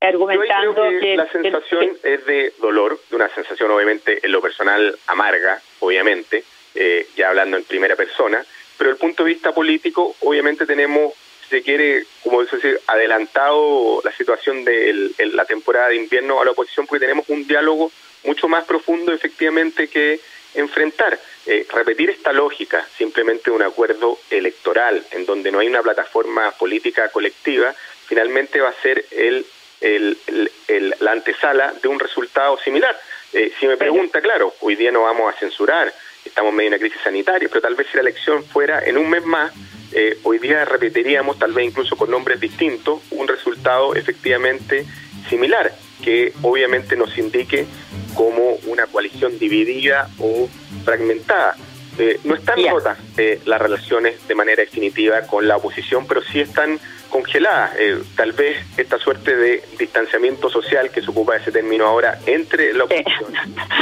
argumentando 0.00 0.74
que, 1.00 1.16
la 1.16 1.32
sensación 1.32 1.96
es 2.02 2.26
de 2.26 2.52
dolor, 2.60 3.00
de 3.08 3.16
una 3.16 3.30
sensación 3.30 3.70
obviamente 3.70 4.20
en 4.22 4.30
lo 4.30 4.42
personal 4.42 4.94
amarga, 5.06 5.62
obviamente, 5.80 6.44
eh, 6.74 7.06
ya 7.16 7.30
hablando 7.30 7.56
en 7.56 7.64
primera 7.64 7.96
persona, 7.96 8.44
pero 8.76 8.90
el 8.90 8.96
punto 8.96 9.24
de 9.24 9.30
vista 9.30 9.52
político, 9.52 10.14
obviamente 10.20 10.66
tenemos 10.66 11.14
se 11.48 11.62
quiere, 11.62 12.04
como 12.22 12.42
decir, 12.42 12.80
adelantado 12.86 14.00
la 14.04 14.12
situación 14.12 14.64
de 14.64 15.12
la 15.32 15.44
temporada 15.44 15.88
de 15.88 15.96
invierno 15.96 16.40
a 16.40 16.44
la 16.44 16.50
oposición 16.50 16.86
porque 16.86 17.06
tenemos 17.06 17.28
un 17.28 17.46
diálogo 17.46 17.90
mucho 18.24 18.48
más 18.48 18.64
profundo 18.64 19.12
efectivamente 19.12 19.88
que 19.88 20.20
enfrentar. 20.54 21.18
Eh, 21.46 21.66
repetir 21.72 22.10
esta 22.10 22.32
lógica 22.32 22.86
simplemente 22.96 23.50
un 23.50 23.62
acuerdo 23.62 24.18
electoral 24.30 25.04
en 25.12 25.24
donde 25.24 25.50
no 25.50 25.60
hay 25.60 25.68
una 25.68 25.82
plataforma 25.82 26.50
política 26.52 27.08
colectiva, 27.10 27.74
finalmente 28.06 28.60
va 28.60 28.70
a 28.70 28.82
ser 28.82 29.04
el, 29.10 29.46
el, 29.80 30.94
la 31.00 31.12
antesala 31.12 31.74
de 31.80 31.88
un 31.88 31.98
resultado 31.98 32.58
similar. 32.58 32.98
Eh, 33.32 33.52
si 33.58 33.66
me 33.66 33.76
pregunta, 33.76 34.20
claro, 34.20 34.54
hoy 34.60 34.76
día 34.76 34.90
no 34.90 35.02
vamos 35.02 35.34
a 35.34 35.38
censurar, 35.38 35.92
estamos 36.24 36.50
en 36.50 36.56
medio 36.56 36.70
de 36.70 36.76
una 36.76 36.80
crisis 36.80 37.02
sanitaria, 37.02 37.48
pero 37.48 37.60
tal 37.60 37.74
vez 37.74 37.86
si 37.88 37.96
la 37.96 38.02
elección 38.02 38.44
fuera 38.44 38.84
en 38.84 38.98
un 38.98 39.08
mes 39.08 39.24
más, 39.24 39.52
eh, 39.92 40.18
hoy 40.22 40.38
día 40.38 40.64
repetiríamos, 40.64 41.38
tal 41.38 41.52
vez 41.52 41.66
incluso 41.66 41.96
con 41.96 42.10
nombres 42.10 42.40
distintos, 42.40 43.00
un 43.10 43.26
resultado 43.26 43.94
efectivamente 43.94 44.86
similar, 45.28 45.72
que 46.02 46.32
obviamente 46.42 46.96
nos 46.96 47.16
indique 47.18 47.66
como 48.14 48.54
una 48.66 48.86
coalición 48.86 49.38
dividida 49.38 50.10
o 50.18 50.48
fragmentada. 50.84 51.56
Eh, 51.98 52.20
no 52.24 52.34
están 52.34 52.58
rotas 52.68 52.98
eh, 53.16 53.40
las 53.44 53.60
relaciones 53.60 54.26
de 54.28 54.34
manera 54.34 54.62
definitiva 54.62 55.22
con 55.22 55.48
la 55.48 55.56
oposición, 55.56 56.06
pero 56.06 56.22
sí 56.22 56.40
están 56.40 56.78
congeladas. 57.10 57.72
tal 58.16 58.32
vez 58.32 58.58
esta 58.76 58.98
suerte 58.98 59.34
de 59.34 59.62
distanciamiento 59.78 60.50
social 60.50 60.90
que 60.90 61.00
se 61.00 61.10
ocupa 61.10 61.36
ese 61.36 61.50
término 61.50 61.86
ahora 61.86 62.18
entre 62.26 62.74
la 62.74 62.84
oposición 62.84 63.32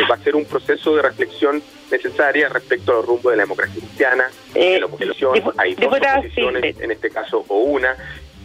va 0.09 0.15
a 0.15 0.19
ser 0.19 0.37
un 0.37 0.45
proceso 0.45 0.95
de 0.95 1.03
reflexión 1.03 1.61
necesaria 1.91 2.49
respecto 2.49 2.93
a 2.93 2.95
los 2.97 3.07
rumbos 3.07 3.33
de 3.33 3.37
la 3.37 3.43
democracia 3.43 3.81
cristiana, 3.81 4.25
de 4.55 4.81
la 4.81 4.87
oposición. 4.87 5.43
Hay 5.57 5.75
dos 5.75 5.93
oposiciones, 5.93 6.81
en 6.81 6.91
este 6.91 7.11
caso, 7.11 7.45
o 7.49 7.59
una. 7.59 7.97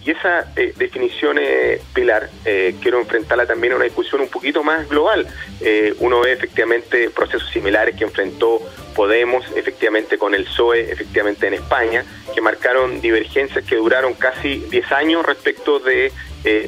Y 0.04 0.12
esa 0.12 0.52
eh, 0.56 0.74
definición, 0.76 1.38
eh, 1.40 1.80
Pilar, 1.94 2.30
eh, 2.44 2.76
quiero 2.82 3.00
enfrentarla 3.00 3.46
también 3.46 3.74
a 3.74 3.76
una 3.76 3.86
discusión 3.86 4.22
un 4.22 4.30
poquito 4.30 4.64
más 4.64 4.90
global. 4.90 5.28
Eh, 5.60 5.94
uno 6.00 6.22
ve 6.22 6.34
efectivamente 6.34 7.10
procesos 7.12 7.50
similares 7.52 7.96
que 7.96 8.04
enfrentó 8.04 8.60
Podemos, 8.96 9.46
efectivamente 9.56 10.18
con 10.18 10.36
el 10.36 10.44
PSOE, 10.44 10.92
efectivamente 10.92 11.48
en 11.48 11.54
España, 11.54 12.04
que 12.34 12.42
marcaron 12.42 13.00
divergencias 13.00 13.64
que 13.64 13.78
duraron 13.78 14.16
casi 14.16 14.58
10 14.70 14.92
años 14.92 15.26
respecto 15.26 15.80
de 15.80 16.12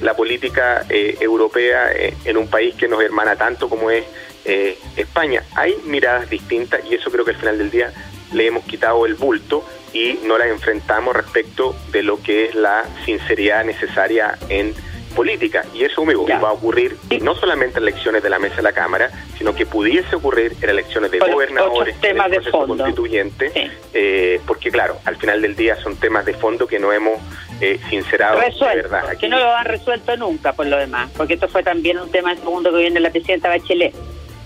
la 0.02 0.16
política 0.16 0.86
europea 0.90 1.92
en 2.24 2.38
un 2.38 2.48
país 2.48 2.76
que 2.76 2.88
nos 2.88 3.04
hermana 3.04 3.36
tanto 3.36 3.68
como 3.68 3.92
es 3.92 4.06
eh, 4.46 4.78
España. 4.98 5.42
Hay 5.56 5.78
miradas 5.86 6.30
distintas 6.30 6.82
y 6.86 6.96
eso 6.96 7.10
creo 7.10 7.24
que 7.24 7.32
al 7.32 7.38
final 7.38 7.58
del 7.58 7.72
día 7.72 7.94
le 8.34 8.48
hemos 8.48 8.66
quitado 8.66 9.06
el 9.06 9.14
bulto 9.14 9.64
y 9.94 10.20
no 10.26 10.38
las 10.38 10.48
enfrentamos 10.48 11.16
respecto 11.16 11.76
de 11.92 12.04
lo 12.04 12.22
que 12.22 12.46
es 12.46 12.56
la 12.56 12.86
sinceridad 13.06 13.64
necesaria 13.64 14.38
en 14.50 14.74
política. 15.14 15.64
Y 15.74 15.84
eso 15.84 16.04
me 16.04 16.16
va 16.16 16.50
a 16.50 16.54
ocurrir 16.54 16.98
no 17.22 17.36
solamente 17.36 17.78
en 17.78 17.84
elecciones 17.84 18.24
de 18.24 18.30
la 18.30 18.40
mesa 18.40 18.58
de 18.58 18.64
la 18.64 18.74
Cámara, 18.74 19.12
sino 19.38 19.56
que 19.56 19.66
pudiese 19.66 20.16
ocurrir 20.16 20.56
en 20.62 20.70
elecciones 20.70 21.12
de 21.12 21.20
gobernadores, 21.20 22.00
temas 22.02 22.32
de 22.32 22.42
fondo. 22.42 22.76
constituyente, 22.76 23.52
eh, 23.94 24.42
porque 24.46 24.72
claro, 24.72 24.98
al 25.06 25.16
final 25.18 25.42
del 25.42 25.56
día 25.56 25.76
son 25.78 25.96
temas 25.96 26.26
de 26.26 26.34
fondo 26.34 26.68
que 26.68 26.80
no 26.80 26.92
hemos 26.92 27.20
eh, 27.62 27.80
sincerado 27.90 28.40
de 28.40 28.76
verdad. 28.76 29.18
Que 29.18 29.30
no 29.30 29.40
lo 29.40 29.56
han 29.56 29.66
resuelto 29.66 30.18
nunca 30.18 30.54
por 30.54 30.66
lo 30.66 30.78
demás, 30.78 31.12
porque 31.16 31.36
esto 31.36 31.48
fue 31.48 31.64
también 31.64 32.00
un 32.00 32.10
tema 32.12 32.30
del 32.30 32.40
segundo 32.40 32.72
gobierno 32.72 32.96
de 32.96 33.02
la 33.02 33.12
presidenta 33.12 33.50
Bachelet 33.50 33.94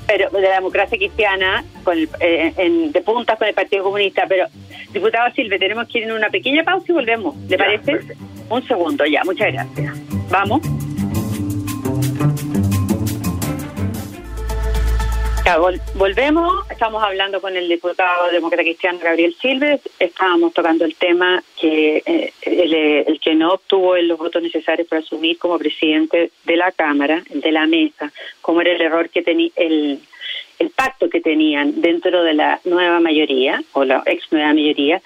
pero 0.08 0.30
de 0.30 0.42
la 0.42 0.56
democracia 0.56 0.98
cristiana 0.98 1.64
con 1.84 1.98
eh, 1.98 2.54
en, 2.58 2.92
de 2.92 3.02
puntas 3.02 3.38
con 3.38 3.48
el 3.48 3.54
Partido 3.54 3.84
Comunista. 3.84 4.26
Pero, 4.28 4.48
diputado 4.92 5.32
Silve, 5.34 5.60
tenemos 5.60 5.88
que 5.88 6.00
ir 6.00 6.04
en 6.06 6.14
una 6.14 6.30
pequeña 6.30 6.64
pausa 6.64 6.86
y 6.90 6.94
volvemos. 6.94 7.36
¿Le 7.48 7.58
parece? 7.58 8.00
Un 8.50 8.66
segundo, 8.66 9.06
ya, 9.06 9.24
muchas 9.26 9.52
gracias. 9.52 9.94
Vamos. 10.30 10.87
Volvemos, 15.96 16.70
estamos 16.70 17.02
hablando 17.02 17.40
con 17.40 17.56
el 17.56 17.70
diputado 17.70 18.30
demócrata 18.32 18.64
cristiano 18.64 19.00
Gabriel 19.02 19.34
Silves, 19.40 19.80
estábamos 19.98 20.54
tocando 20.54 20.84
el 20.84 20.96
tema 20.96 21.42
que 21.60 22.04
eh, 22.06 22.34
el, 22.42 23.20
que 23.22 23.34
no 23.34 23.54
obtuvo 23.54 23.96
los 23.98 24.18
votos 24.18 24.44
necesarios 24.44 24.88
para 24.90 25.00
asumir 25.00 25.38
como 25.38 25.58
presidente 25.58 26.32
de 26.44 26.58
la 26.58 26.72
Cámara, 26.74 27.24
de 27.30 27.52
la 27.52 27.66
mesa, 27.66 28.12
como 28.42 28.60
era 28.60 28.74
el 28.74 28.82
error 28.82 29.10
que 29.10 29.22
tenía, 29.22 29.52
el, 29.56 30.02
el 30.60 30.70
pacto 30.72 31.10
que 31.10 31.22
tenían 31.22 31.80
dentro 31.80 32.24
de 32.24 32.34
la 32.34 32.60
nueva 32.66 33.00
mayoría, 33.00 33.64
o 33.72 33.86
la 33.86 34.04
ex 34.06 34.30
nueva 34.32 34.54
mayoría, 34.54 35.02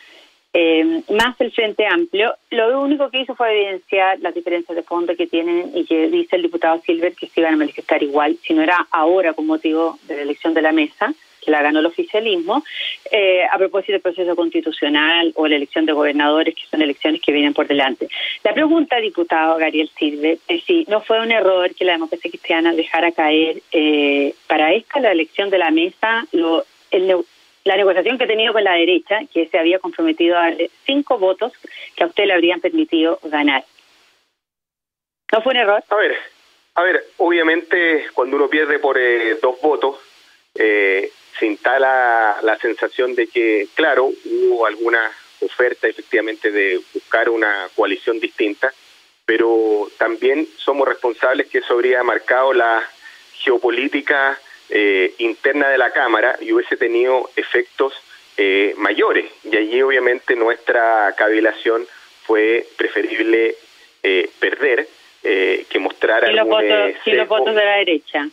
eh, 0.53 1.03
más 1.10 1.39
el 1.39 1.51
Frente 1.51 1.86
Amplio, 1.86 2.36
lo 2.50 2.81
único 2.81 3.10
que 3.10 3.22
hizo 3.22 3.36
fue 3.36 3.51
evidenciar 3.51 4.20
las 4.20 4.34
diferencias 4.34 4.75
de 4.75 4.84
fondo 4.84 5.15
que 5.15 5.27
tienen 5.27 5.72
y 5.74 5.86
que 5.86 6.10
dice 6.10 6.36
el 6.36 6.41
diputado 6.41 6.81
Silver 6.81 7.13
que 7.13 7.27
se 7.27 7.39
iban 7.39 7.53
a 7.53 7.58
manifestar 7.58 8.03
igual, 8.03 8.38
si 8.41 8.53
no 8.53 8.62
era 8.62 8.88
ahora 8.91 9.34
con 9.34 9.48
motivo 9.48 9.98
de 10.08 10.17
la 10.17 10.22
elección 10.24 10.53
de 10.53 10.62
la 10.62 10.74
mesa, 10.74 11.13
que 11.41 11.51
la 11.51 11.62
ganó 11.62 11.79
el 11.79 11.86
oficialismo, 11.86 12.63
eh, 13.12 13.43
a 13.51 13.58
propósito 13.58 13.93
del 13.93 14.01
proceso 14.01 14.36
constitucional 14.36 15.31
o 15.36 15.48
la 15.48 15.55
elección 15.55 15.86
de 15.86 15.93
gobernadores, 15.93 16.53
que 16.53 16.67
son 16.70 16.81
elecciones 16.81 17.22
que 17.22 17.31
vienen 17.31 17.53
por 17.53 17.67
delante. 17.67 18.08
La 18.43 18.53
pregunta, 18.53 18.98
diputado 18.98 19.58
Gabriel 19.58 19.89
Silver, 19.98 20.38
es 20.48 20.63
si 20.65 20.86
no 20.88 21.01
fue 21.01 21.20
un 21.20 21.31
error 21.31 21.74
que 21.74 21.86
la 21.86 21.93
democracia 21.93 22.29
cristiana 22.29 22.74
dejara 22.74 23.12
caer 23.12 23.62
eh, 23.72 24.36
para 24.48 24.74
esta 24.74 25.00
la 25.00 25.12
elección 25.12 25.50
de 25.50 25.58
la 25.58 25.72
mesa 25.72 26.27
lo, 26.31 26.65
el, 26.91 27.15
la 27.63 27.77
negociación 27.77 28.17
que 28.17 28.23
ha 28.23 28.27
tenido 28.27 28.53
con 28.53 28.63
la 28.63 28.73
derecha, 28.73 29.19
que 29.31 29.47
se 29.47 29.59
había 29.59 29.79
comprometido 29.79 30.37
a 30.37 30.51
cinco 30.85 31.17
votos 31.17 31.53
que 31.95 32.03
a 32.03 32.07
usted 32.07 32.25
le 32.25 32.33
habrían 32.33 32.59
permitido 32.59 33.19
ganar. 33.23 33.63
¿No 35.31 35.41
fue 35.41 35.53
un 35.53 35.59
error? 35.59 35.83
A 35.89 35.95
ver, 35.95 36.17
a 36.75 36.83
ver, 36.83 37.05
obviamente 37.17 38.07
cuando 38.13 38.37
uno 38.37 38.49
pierde 38.49 38.79
por 38.79 38.97
eh, 38.97 39.35
dos 39.41 39.61
votos, 39.61 39.97
eh, 40.55 41.11
se 41.39 41.45
instala 41.45 42.37
la 42.43 42.57
sensación 42.57 43.15
de 43.15 43.27
que, 43.27 43.67
claro, 43.73 44.11
hubo 44.25 44.65
alguna 44.65 45.11
oferta 45.41 45.87
efectivamente 45.87 46.51
de 46.51 46.79
buscar 46.93 47.29
una 47.29 47.69
coalición 47.75 48.19
distinta, 48.19 48.73
pero 49.25 49.89
también 49.97 50.47
somos 50.57 50.87
responsables 50.87 51.47
que 51.47 51.59
eso 51.59 51.73
habría 51.73 52.03
marcado 52.03 52.53
la 52.53 52.83
geopolítica 53.33 54.39
eh, 54.73 55.15
interna 55.17 55.67
de 55.67 55.77
la 55.77 55.91
Cámara 55.91 56.37
y 56.39 56.53
hubiese 56.53 56.77
tenido 56.77 57.29
efectos 57.35 57.93
eh, 58.37 58.73
mayores. 58.77 59.25
Y 59.43 59.57
allí 59.57 59.81
obviamente 59.81 60.33
nuestra 60.33 61.13
cavilación 61.17 61.85
fue 62.23 62.65
preferible 62.77 63.57
eh, 64.01 64.29
perder 64.39 64.87
que 65.21 65.77
mostrar 65.79 66.27
y 66.31 66.33
los, 66.33 66.47
votos, 66.47 66.95
los 67.05 67.27
votos 67.27 67.53
de 67.53 67.65
la 67.65 67.75
derecha. 67.75 68.27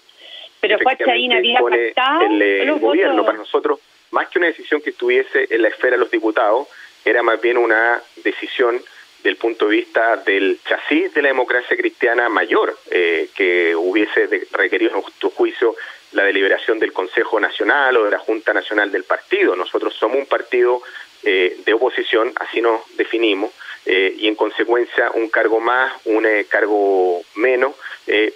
Pero 0.61 0.79
Fachaín 0.79 1.33
había 1.33 1.61
pactado 1.61 2.21
el, 2.23 2.79
gobierno 2.79 3.27
para 3.27 3.37
nosotros, 3.37 3.81
más 4.13 4.29
que 4.29 4.39
una 4.39 4.47
decisión 4.47 4.81
que 4.81 4.91
estuviese 4.91 5.49
en 5.51 5.63
la 5.63 5.69
esfera 5.69 5.97
de 5.97 5.99
los 5.99 6.11
diputados, 6.11 6.69
era 7.05 7.23
más 7.23 7.41
bien 7.43 7.59
una 7.59 8.01
decisión 8.25 8.81
del 9.23 9.37
punto 9.37 9.69
de 9.69 9.77
vista 9.77 10.17
del 10.17 10.61
chasis 10.65 11.13
de 11.13 11.21
la 11.21 11.29
democracia 11.29 11.77
cristiana 11.77 12.29
mayor, 12.31 12.79
que 12.89 13.75
hubiese 13.77 14.47
requerido 14.53 14.93
en 14.95 15.03
nuestro 15.03 15.31
juicio 15.31 15.75
la 16.13 16.25
deliberación 16.25 16.79
del 16.79 16.93
Consejo 16.93 17.39
Nacional 17.39 17.97
o 17.97 18.05
de 18.05 18.11
la 18.13 18.19
Junta 18.19 18.53
Nacional 18.53 18.91
del 18.91 19.05
partido. 19.05 19.55
Nosotros 19.57 19.95
somos 19.95 20.19
un 20.19 20.27
partido 20.27 20.83
eh, 21.23 21.59
de 21.65 21.73
oposición, 21.73 22.33
así 22.37 22.61
nos 22.61 22.81
definimos, 22.97 23.51
eh, 23.85 24.15
y 24.17 24.29
en 24.29 24.35
consecuencia 24.35 25.11
un 25.13 25.29
cargo 25.29 25.61
más, 25.61 25.93
un 26.05 26.27
eh, 26.27 26.47
cargo 26.49 27.23
menos, 27.35 27.75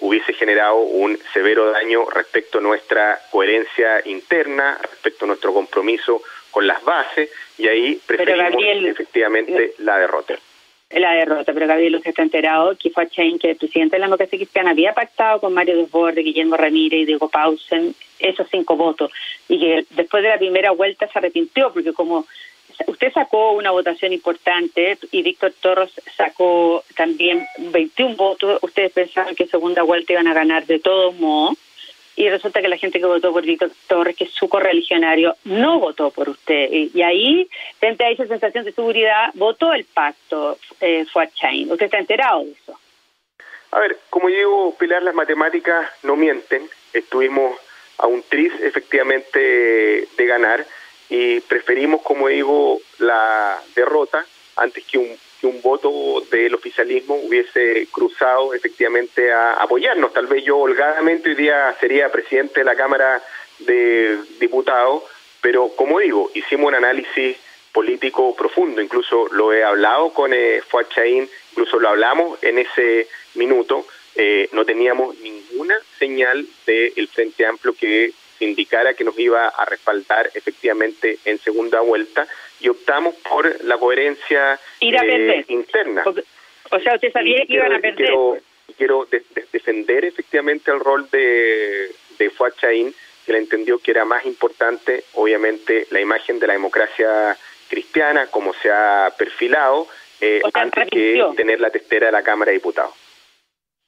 hubiese 0.01 0.33
generado 0.33 0.75
un 0.75 1.17
severo 1.33 1.71
daño 1.71 2.07
respecto 2.07 2.59
a 2.59 2.61
nuestra 2.61 3.19
coherencia 3.31 4.03
interna, 4.05 4.77
respecto 4.79 5.25
a 5.25 5.29
nuestro 5.29 5.51
compromiso 5.51 6.21
con 6.51 6.67
las 6.67 6.83
bases, 6.83 7.31
y 7.57 7.67
ahí 7.67 7.99
preferimos 8.05 8.53
efectivamente 8.85 9.73
la 9.79 9.97
derrota 9.97 10.37
la 10.99 11.13
derrota, 11.13 11.53
pero 11.53 11.67
Gabriel 11.67 11.95
usted 11.95 12.09
está 12.09 12.21
enterado 12.21 12.75
que 12.77 12.89
fue 12.89 13.09
Chain, 13.09 13.39
que 13.39 13.51
el 13.51 13.57
presidente 13.57 13.95
de 13.95 13.99
la 13.99 14.07
democracia 14.07 14.37
cristiana 14.37 14.71
había 14.71 14.93
pactado 14.93 15.39
con 15.39 15.53
Mario 15.53 15.77
Desborde, 15.77 16.21
Guillermo 16.21 16.57
Ramírez 16.57 17.01
y 17.01 17.05
Diego 17.05 17.29
Pausen 17.29 17.95
esos 18.19 18.47
cinco 18.49 18.75
votos 18.75 19.11
y 19.49 19.59
que 19.59 19.85
después 19.91 20.23
de 20.23 20.29
la 20.29 20.37
primera 20.37 20.71
vuelta 20.71 21.07
se 21.07 21.19
arrepintió 21.19 21.73
porque 21.73 21.93
como 21.93 22.25
usted 22.87 23.11
sacó 23.13 23.51
una 23.51 23.71
votación 23.71 24.13
importante 24.13 24.97
y 25.11 25.21
Víctor 25.21 25.53
Torres 25.59 25.91
sacó 26.15 26.83
también 26.95 27.45
21 27.57 28.15
votos, 28.15 28.59
ustedes 28.61 28.91
pensaban 28.91 29.35
que 29.35 29.47
segunda 29.47 29.83
vuelta 29.83 30.13
iban 30.13 30.27
a 30.27 30.33
ganar 30.33 30.65
de 30.65 30.79
todos 30.79 31.15
modos 31.15 31.57
y 32.15 32.29
resulta 32.29 32.61
que 32.61 32.67
la 32.67 32.77
gente 32.77 32.99
que 32.99 33.05
votó 33.05 33.31
por 33.33 33.43
Víctor 33.43 33.71
Torres, 33.87 34.15
que 34.15 34.25
es 34.25 34.31
su 34.31 34.47
correligionario, 34.47 35.35
no 35.45 35.79
votó 35.79 36.11
por 36.11 36.29
usted. 36.29 36.69
Y, 36.71 37.01
ahí, 37.01 37.49
frente 37.79 38.03
a 38.03 38.11
esa 38.11 38.27
sensación 38.27 38.65
de 38.65 38.71
seguridad, 38.71 39.31
votó 39.33 39.73
el 39.73 39.85
pacto 39.85 40.57
eh, 40.79 41.05
Chain. 41.33 41.71
¿Usted 41.71 41.85
está 41.85 41.97
enterado 41.97 42.43
de 42.43 42.51
eso? 42.51 42.79
A 43.71 43.79
ver, 43.79 43.97
como 44.09 44.27
digo, 44.27 44.75
Pilar, 44.77 45.01
las 45.01 45.15
matemáticas 45.15 45.89
no 46.03 46.15
mienten. 46.15 46.69
Estuvimos 46.93 47.57
a 47.97 48.05
un 48.05 48.21
tris 48.23 48.53
efectivamente 48.61 50.07
de 50.15 50.25
ganar 50.25 50.65
y 51.09 51.39
preferimos, 51.41 52.01
como 52.01 52.27
digo, 52.27 52.79
la 52.99 53.59
derrota 53.75 54.25
antes 54.55 54.83
que 54.85 54.99
un, 54.99 55.17
que 55.43 55.47
un 55.47 55.61
voto 55.61 56.23
del 56.31 56.55
oficialismo 56.55 57.15
hubiese 57.15 57.85
cruzado 57.91 58.53
efectivamente 58.53 59.29
a 59.29 59.55
apoyarnos. 59.55 60.13
Tal 60.13 60.27
vez 60.27 60.45
yo 60.45 60.57
holgadamente 60.57 61.31
hoy 61.31 61.35
día 61.35 61.75
sería 61.81 62.09
presidente 62.09 62.61
de 62.61 62.63
la 62.63 62.77
Cámara 62.77 63.21
de 63.59 64.19
Diputados, 64.39 65.03
pero 65.41 65.67
como 65.75 65.99
digo, 65.99 66.31
hicimos 66.33 66.69
un 66.69 66.75
análisis 66.75 67.35
político 67.73 68.33
profundo, 68.37 68.81
incluso 68.81 69.27
lo 69.33 69.51
he 69.51 69.65
hablado 69.65 70.13
con 70.13 70.31
eh, 70.33 70.61
Fuad 70.65 70.85
incluso 71.51 71.77
lo 71.77 71.89
hablamos 71.89 72.41
en 72.41 72.59
ese 72.59 73.09
minuto, 73.35 73.85
eh, 74.15 74.47
no 74.53 74.63
teníamos 74.63 75.17
ninguna 75.17 75.75
señal 75.99 76.45
del 76.65 77.07
Frente 77.09 77.45
Amplio 77.45 77.73
que 77.73 78.13
indicara 78.39 78.93
que 78.93 79.03
nos 79.03 79.19
iba 79.19 79.49
a 79.49 79.65
respaldar 79.65 80.31
efectivamente 80.35 81.19
en 81.25 81.37
segunda 81.39 81.81
vuelta 81.81 82.27
y 82.63 82.69
optamos 82.69 83.13
por 83.29 83.63
la 83.65 83.77
coherencia 83.77 84.57
eh, 84.79 85.45
interna. 85.49 86.03
o 86.05 86.79
sea, 86.79 86.95
usted 86.95 87.11
sabía 87.11 87.45
que 87.45 87.53
iban 87.53 87.73
a 87.73 87.79
perder. 87.79 88.07
Quiero, 88.07 88.37
quiero 88.77 89.07
defender 89.51 90.05
efectivamente 90.05 90.71
el 90.71 90.79
rol 90.79 91.07
de, 91.11 91.91
de 92.17 92.29
Fuad 92.29 92.53
Chaín, 92.53 92.95
que 93.25 93.33
le 93.33 93.39
entendió 93.39 93.79
que 93.79 93.91
era 93.91 94.05
más 94.05 94.25
importante, 94.25 95.03
obviamente, 95.13 95.87
la 95.91 95.99
imagen 95.99 96.39
de 96.39 96.47
la 96.47 96.53
democracia 96.53 97.37
cristiana, 97.69 98.27
como 98.27 98.53
se 98.53 98.71
ha 98.71 99.13
perfilado, 99.17 99.87
eh, 100.21 100.41
antes 100.53 100.89
que 100.89 101.21
tener 101.35 101.59
la 101.59 101.69
testera 101.69 102.05
de 102.05 102.11
la 102.13 102.23
Cámara 102.23 102.51
de 102.51 102.57
Diputados. 102.57 102.93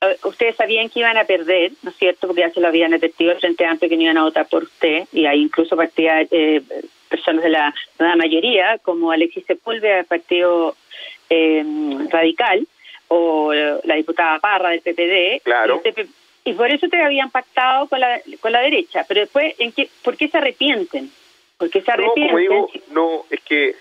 Eh, 0.01 0.17
ustedes 0.23 0.57
sabían 0.57 0.89
que 0.89 0.99
iban 0.99 1.17
a 1.17 1.23
perder, 1.23 1.71
¿no 1.81 1.91
es 1.91 1.95
cierto? 1.95 2.27
Porque 2.27 2.41
ya 2.41 2.49
se 2.51 2.59
lo 2.59 2.67
habían 2.67 2.93
advertido 2.93 3.31
el 3.31 3.39
Frente 3.39 3.65
Amplio 3.65 3.89
que 3.89 3.95
no 3.95 4.03
iban 4.03 4.17
a 4.17 4.23
votar 4.23 4.47
por 4.47 4.63
usted, 4.63 5.07
y 5.13 5.25
hay 5.25 5.41
incluso 5.41 5.77
partida, 5.77 6.21
eh, 6.29 6.61
personas 7.15 7.43
de 7.43 7.49
la, 7.49 7.73
mayoría, 8.15 8.77
como 8.79 9.11
Alexis 9.11 9.45
Sepúlveda 9.45 9.97
del 9.97 10.05
Partido 10.05 10.75
eh, 11.29 11.63
Radical, 12.09 12.67
o 13.07 13.53
la 13.53 13.95
diputada 13.95 14.39
Parra 14.39 14.69
del 14.69 14.81
PPD. 14.81 15.43
Claro. 15.43 15.81
Y, 16.43 16.53
por 16.53 16.69
eso 16.69 16.87
te 16.87 17.01
habían 17.01 17.31
pactado 17.31 17.87
con 17.87 17.99
la, 17.99 18.21
con 18.39 18.51
la 18.51 18.61
derecha. 18.61 19.03
Pero 19.07 19.21
después, 19.21 19.55
¿en 19.59 19.71
qué, 19.71 19.89
¿por 20.03 20.15
qué 20.15 20.27
se 20.27 20.37
arrepienten? 20.37 21.09
Porque 21.57 21.81
se 21.81 21.91
arrepienten. 21.91 22.23
No, 22.23 22.29
como 22.29 22.39
digo, 22.39 22.69
no, 22.91 23.25
es 23.31 23.41
que 23.41 23.75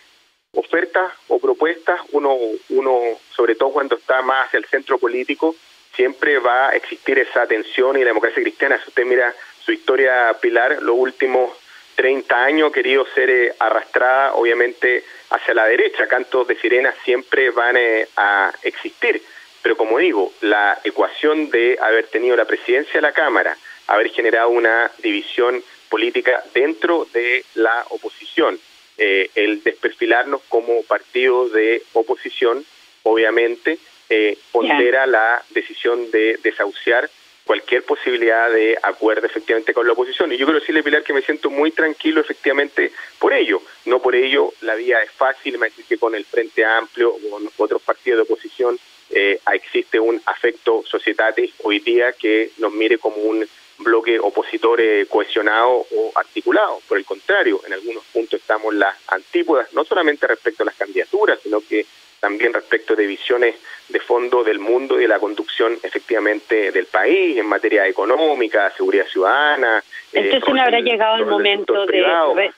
ofertas 0.53 1.13
o 1.29 1.39
propuestas, 1.39 2.01
uno, 2.13 2.37
uno, 2.71 3.01
sobre 3.35 3.55
todo 3.55 3.71
cuando 3.71 3.97
está 3.97 4.23
más 4.23 4.47
hacia 4.47 4.59
el 4.59 4.67
centro 4.67 4.99
político, 4.99 5.55
siempre 5.95 6.39
va 6.39 6.71
a 6.71 6.77
existir 6.77 7.19
esa 7.19 7.47
tensión 7.47 7.97
y 7.97 8.01
la 8.01 8.07
democracia 8.07 8.43
cristiana. 8.43 8.79
Si 8.83 8.89
usted 8.89 9.05
mira 9.05 9.35
su 9.61 9.73
historia, 9.73 10.35
Pilar, 10.41 10.83
los 10.83 10.97
últimos 10.97 11.51
30 11.95 12.45
años 12.45 12.71
ha 12.71 12.75
querido 12.75 13.07
ser 13.15 13.31
eh, 13.31 13.55
arrastrada, 13.59 14.35
obviamente, 14.35 15.05
hacia 15.31 15.55
la 15.55 15.67
derecha. 15.67 16.07
Cantos 16.07 16.47
de 16.49 16.57
sirena 16.57 16.95
siempre 17.05 17.51
van 17.51 17.77
eh, 17.77 18.09
a 18.17 18.53
existir. 18.63 19.23
Pero 19.63 19.77
como 19.77 19.99
digo, 19.99 20.33
la 20.43 20.79
ecuación 20.85 21.51
de 21.51 21.79
haber 21.81 22.07
tenido 22.09 22.37
la 22.37 22.45
presidencia 22.45 22.95
de 22.95 23.01
la 23.01 23.13
Cámara, 23.13 23.57
haber 23.87 24.11
generado 24.11 24.51
una 24.51 24.91
división 24.99 25.63
política 25.89 26.43
dentro 26.53 27.07
de 27.13 27.45
la 27.55 27.87
oposición, 27.91 28.59
eh, 28.99 29.31
el 29.35 29.63
desperfilarnos 29.63 30.43
como 30.49 30.83
partido 30.83 31.49
de 31.49 31.83
oposición, 31.95 32.65
obviamente, 33.05 33.79
eh, 34.11 34.37
pondera 34.53 35.07
la 35.07 35.43
decisión 35.51 36.11
de 36.11 36.39
desahuciar 36.43 37.09
cualquier 37.45 37.85
posibilidad 37.85 38.51
de 38.51 38.79
acuerdo 38.83 39.27
efectivamente 39.27 39.75
con 39.75 39.87
la 39.87 39.93
oposición. 39.93 40.33
Y 40.33 40.37
yo 40.37 40.47
quiero 40.47 40.61
decirle, 40.61 40.83
Pilar, 40.83 41.03
que 41.03 41.13
me 41.13 41.23
siento 41.23 41.51
muy 41.51 41.71
tranquilo 41.71 42.21
efectivamente 42.21 42.93
por 43.19 43.33
ello. 43.33 43.61
No 43.85 44.01
por 44.01 44.15
ello 44.15 44.53
la 44.63 44.75
vía 44.75 45.03
es 45.03 45.11
fácil, 45.11 45.59
me 45.59 45.67
decir 45.67 45.85
que 45.85 45.99
con 45.99 46.15
el 46.15 46.25
Frente 46.25 46.65
Amplio 46.65 47.11
o 47.11 47.31
con 47.31 47.49
otros 47.59 47.83
partidos 47.83 48.19
de 48.19 48.23
oposición 48.23 48.79
eh, 49.11 49.39
existe 49.53 50.01
un 50.01 50.21
afecto 50.27 50.83
societatis 50.87 51.53
hoy 51.63 51.81
día 51.81 52.13
que 52.13 52.51
nos 52.59 52.73
mire 52.73 52.99
como 52.99 53.17
un 53.17 53.47
bloque 53.79 54.19
opositor 54.19 54.81
eh, 54.81 55.07
cohesionado 55.09 55.87
o 55.91 56.13
articulado. 56.15 56.81
Por 56.89 56.99
el 56.99 57.05
contrario, 57.05 57.61
en 57.67 57.73
algunos 57.73 58.05
puntos 58.05 58.41
estamos 58.41 58.75
las 58.75 58.97
antípodas, 59.09 59.73
no 59.73 59.85
solamente 59.85 60.27
respecto 60.27 60.63
a 60.63 60.67
las 60.67 60.77
candidaturas, 60.77 61.39
sino 61.43 61.61
que 61.61 61.85
también 62.25 62.55
respecto 62.55 62.97
de 62.97 63.07
visiones 63.07 63.55
de 63.91 64.01
fondo 64.01 64.43
del 64.43 64.59
mundo 64.59 64.99
y 64.99 65.03
de 65.03 65.09
la 65.09 65.19
conducción 65.19 65.77
efectivamente 65.83 66.73
del 66.73 66.87
país 66.87 67.37
en 67.37 67.45
materia 67.45 67.87
económica, 67.87 68.73
seguridad 68.75 69.07
ciudadana. 69.09 69.85
Eh, 70.11 70.21
Entonces 70.21 70.55
no 70.55 70.63
habrá 70.63 70.81
llegado 70.81 71.17
el 71.17 71.27
momento 71.27 71.85
de... 71.85 72.03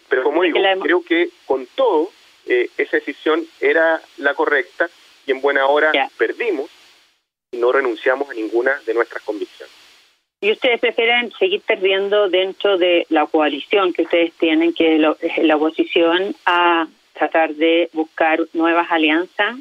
Pero 0.08 0.22
como 0.22 0.44
digo, 0.44 0.60
creo 0.80 1.02
que 1.02 1.30
con 1.44 1.66
todo 1.74 2.12
eh, 2.46 2.70
esa 2.78 2.98
decisión 2.98 3.44
era 3.60 4.00
la 4.18 4.34
correcta 4.34 4.88
y 5.26 5.32
en 5.32 5.40
buena 5.40 5.66
hora 5.66 5.90
perdimos 6.16 6.70
y 7.50 7.56
no 7.56 7.72
renunciamos 7.72 8.30
a 8.30 8.34
ninguna 8.34 8.80
de 8.86 8.94
nuestras 8.94 9.24
convicciones. 9.24 9.74
¿Y 10.40 10.52
ustedes 10.52 10.78
prefieren 10.78 11.32
seguir 11.40 11.60
perdiendo 11.62 12.28
dentro 12.28 12.78
de 12.78 13.04
la 13.08 13.26
coalición 13.26 13.92
que 13.92 14.02
ustedes 14.02 14.32
tienen, 14.34 14.72
que 14.74 14.94
es 14.94 15.38
la 15.38 15.56
oposición, 15.56 16.36
a 16.44 16.86
tratar 17.16 17.54
de 17.54 17.88
buscar 17.92 18.40
nuevas 18.52 18.90
alianzas 18.90 19.56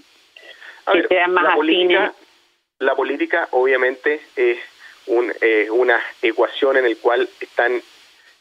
que 0.91 1.07
sean 1.07 1.33
más 1.33 1.43
la 1.43 1.55
política, 1.55 2.13
La 2.79 2.95
política 2.95 3.47
obviamente 3.51 4.21
es 4.35 4.59
un, 5.07 5.33
una 5.71 6.01
ecuación 6.21 6.77
en 6.77 6.89
la 6.89 6.95
cual 7.01 7.27
están 7.39 7.81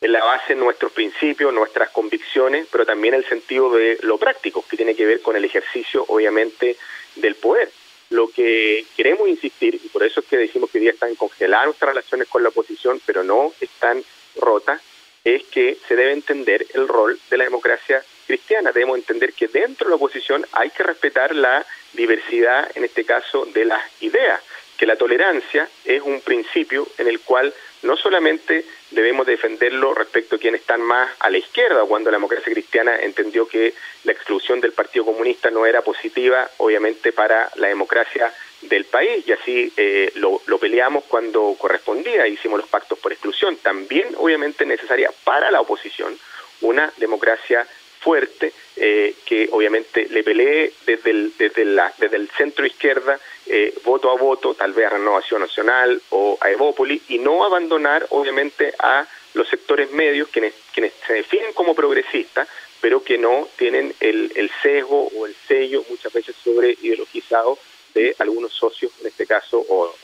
en 0.01 0.13
la 0.13 0.23
base 0.23 0.55
nuestros 0.55 0.93
principios, 0.93 1.53
nuestras 1.55 1.89
convicciones, 1.91 2.67
pero 2.71 2.85
también 2.85 3.15
el 3.15 3.25
sentido 3.25 3.71
de 3.71 3.99
lo 4.03 4.19
práctico, 4.19 4.65
que 4.69 4.77
tiene 4.77 4.95
que 4.95 5.07
ver 5.07 5.23
con 5.23 5.35
el 5.35 5.45
ejercicio, 5.45 6.05
obviamente, 6.09 6.77
del 7.17 7.37
poder. 7.37 7.71
Lo 8.11 8.29
que 8.29 8.85
queremos 8.97 9.29
insistir, 9.29 9.81
y 9.83 9.89
por 9.89 10.05
eso 10.05 10.21
es 10.21 10.27
que 10.27 10.37
decimos 10.37 10.71
que 10.71 10.79
hoy 10.79 10.83
día 10.83 10.93
están 10.93 11.15
congeladas 11.15 11.67
nuestras 11.67 11.89
relaciones 11.91 12.29
con 12.29 12.43
la 12.43 12.51
oposición, 12.51 13.01
pero 13.07 13.25
no 13.25 13.53
están 13.61 14.05
rotas, 14.37 14.83
es 15.25 15.45
que 15.45 15.79
se 15.89 15.97
debe 15.97 16.13
entender 16.13 16.67
el 16.75 16.87
rol 16.87 17.19
de 17.31 17.39
la 17.39 17.45
democracia 17.45 18.05
cristiana. 18.27 18.73
Debemos 18.73 18.99
entender 18.99 19.33
que 19.33 19.49
dentro 19.49 19.87
de 19.87 19.91
la 19.91 19.97
oposición 19.97 20.47
hay 20.53 20.71
que 20.71 20.83
respetar 20.83 21.35
la 21.35 21.65
diversidad, 21.93 22.71
en 22.75 22.85
este 22.85 23.05
caso, 23.05 23.47
de 23.47 23.65
las 23.65 23.83
ideas, 24.03 24.41
que 24.77 24.87
la 24.87 24.97
tolerancia 24.97 25.69
es 25.85 26.03
un 26.03 26.21
principio 26.21 26.87
en 26.99 27.07
el 27.07 27.21
cual 27.21 27.55
no 27.83 27.97
solamente 27.97 28.65
debemos 28.91 29.27
defenderlo 29.27 29.95
respecto 29.95 30.37
a 30.37 30.39
quienes 30.39 30.63
están 30.63 30.81
más 30.81 31.11
a 31.21 31.31
la 31.31 31.39
izquierda, 31.39 31.85
cuando 31.85 32.11
la 32.11 32.17
democracia 32.17 32.53
cristiana 32.53 32.97
entendió 32.97 33.47
que 33.47 33.75
la 34.05 34.13
exclusión 34.13 34.61
del 34.61 34.73
Partido 34.73 35.05
Comunista 35.05 35.51
no 35.51 35.67
era 35.67 35.83
positiva, 35.83 36.51
obviamente, 36.59 37.13
para 37.13 37.51
la 37.57 37.69
democracia 37.69 38.33
del 38.63 38.87
país, 38.87 39.27
y 39.29 39.33
así 39.33 39.73
eh, 39.77 40.13
lo, 40.17 40.41
lo, 40.47 40.59
peleamos 40.59 41.05
cuando 41.05 41.55
correspondía, 41.59 42.27
hicimos 42.27 42.61
los 42.61 42.69
pactos 42.69 42.99
por 42.99 43.13
exclusión. 43.13 43.57
También, 43.59 44.15
obviamente, 44.17 44.65
necesaria 44.65 45.11
para 45.25 45.51
la 45.51 45.61
oposición 45.61 46.19
una 46.63 46.91
democracia 46.97 47.67
fuerte 48.05 48.53
eh, 48.77 49.15
que 49.25 49.49
obviamente 49.51 50.07
le 50.11 50.23
pelee 50.23 50.73
desde 50.85 51.11
el, 51.11 51.33
desde 51.39 51.65
la, 51.65 51.93
desde 51.97 52.19
el 52.19 52.29
centro 52.29 52.67
izquierda 52.67 53.19
eh, 53.47 53.73
voto 53.83 54.11
a 54.11 54.17
voto, 54.17 54.55
tal 54.55 54.75
vez 54.75 54.87
a 54.87 54.91
Renovación 54.91 55.41
Nacional 55.41 56.01
o 56.11 56.37
a 56.41 56.51
Evópolis, 56.51 57.03
y 57.09 57.19
no 57.19 57.45
abandonar 57.45 58.07
obviamente 58.11 58.75
a 58.79 59.07
los 59.33 59.49
sectores 59.49 59.91
medios 59.91 60.29
quienes, 60.29 60.53
quienes 60.73 60.93
se 61.07 61.15
definen 61.15 61.55
como 61.55 61.75
progresistas, 61.75 62.47
pero 62.81 63.03
que 63.03 63.17
no 63.17 63.49
tienen 63.57 63.95
el, 64.01 64.31
el 64.37 64.51
sesgo 64.63 65.09
o 65.09 65.27
el 65.27 65.35
sello 65.49 65.83
muchas 65.89 66.13
veces 66.13 66.37
sobre 66.37 66.77
ideologizado 66.83 67.59
de 67.95 68.15
algunos 68.19 68.53
socios, 68.53 68.93
en 69.01 69.07
este 69.07 69.27
caso, 69.27 69.65
o, 69.67 69.95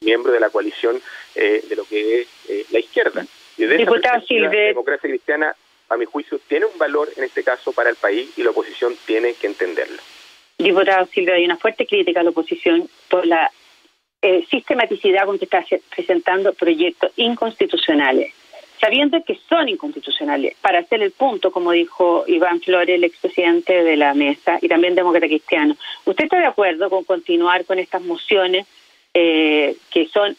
miembros 0.00 0.32
de 0.34 0.40
la 0.40 0.50
coalición 0.50 1.00
eh, 1.36 1.64
de 1.68 1.76
lo 1.76 1.84
que 1.84 2.22
es 2.22 2.72
la 2.72 2.80
izquierda. 2.80 3.24
Y 3.56 3.66
de 3.66 3.78
la 3.78 4.50
democracia 4.50 5.08
cristiana 5.08 5.54
a 5.92 5.96
mi 5.96 6.04
juicio, 6.04 6.40
tiene 6.48 6.66
un 6.66 6.78
valor 6.78 7.08
en 7.16 7.24
este 7.24 7.42
caso 7.42 7.72
para 7.72 7.90
el 7.90 7.96
país 7.96 8.30
y 8.36 8.42
la 8.42 8.50
oposición 8.50 8.94
tiene 9.06 9.34
que 9.34 9.46
entenderlo. 9.46 10.00
Diputado 10.58 11.06
Silvia, 11.06 11.34
hay 11.34 11.44
una 11.44 11.56
fuerte 11.56 11.86
crítica 11.86 12.20
a 12.20 12.22
la 12.22 12.30
oposición 12.30 12.88
por 13.08 13.26
la 13.26 13.50
eh, 14.20 14.46
sistematicidad 14.50 15.26
con 15.26 15.38
que 15.38 15.46
está 15.46 15.64
presentando 15.94 16.52
proyectos 16.52 17.10
inconstitucionales, 17.16 18.32
sabiendo 18.80 19.22
que 19.24 19.38
son 19.48 19.68
inconstitucionales, 19.68 20.54
para 20.60 20.78
hacer 20.78 21.02
el 21.02 21.10
punto, 21.10 21.50
como 21.50 21.72
dijo 21.72 22.24
Iván 22.28 22.60
Flores, 22.60 22.94
el 22.94 23.04
expresidente 23.04 23.82
de 23.82 23.96
la 23.96 24.14
mesa, 24.14 24.58
y 24.62 24.68
también 24.68 24.94
demócrata 24.94 25.26
cristiano. 25.26 25.76
¿Usted 26.04 26.24
está 26.24 26.38
de 26.38 26.46
acuerdo 26.46 26.88
con 26.90 27.02
continuar 27.04 27.64
con 27.64 27.80
estas 27.80 28.02
mociones 28.02 28.66
eh, 29.14 29.76
que 29.90 30.08
son 30.08 30.36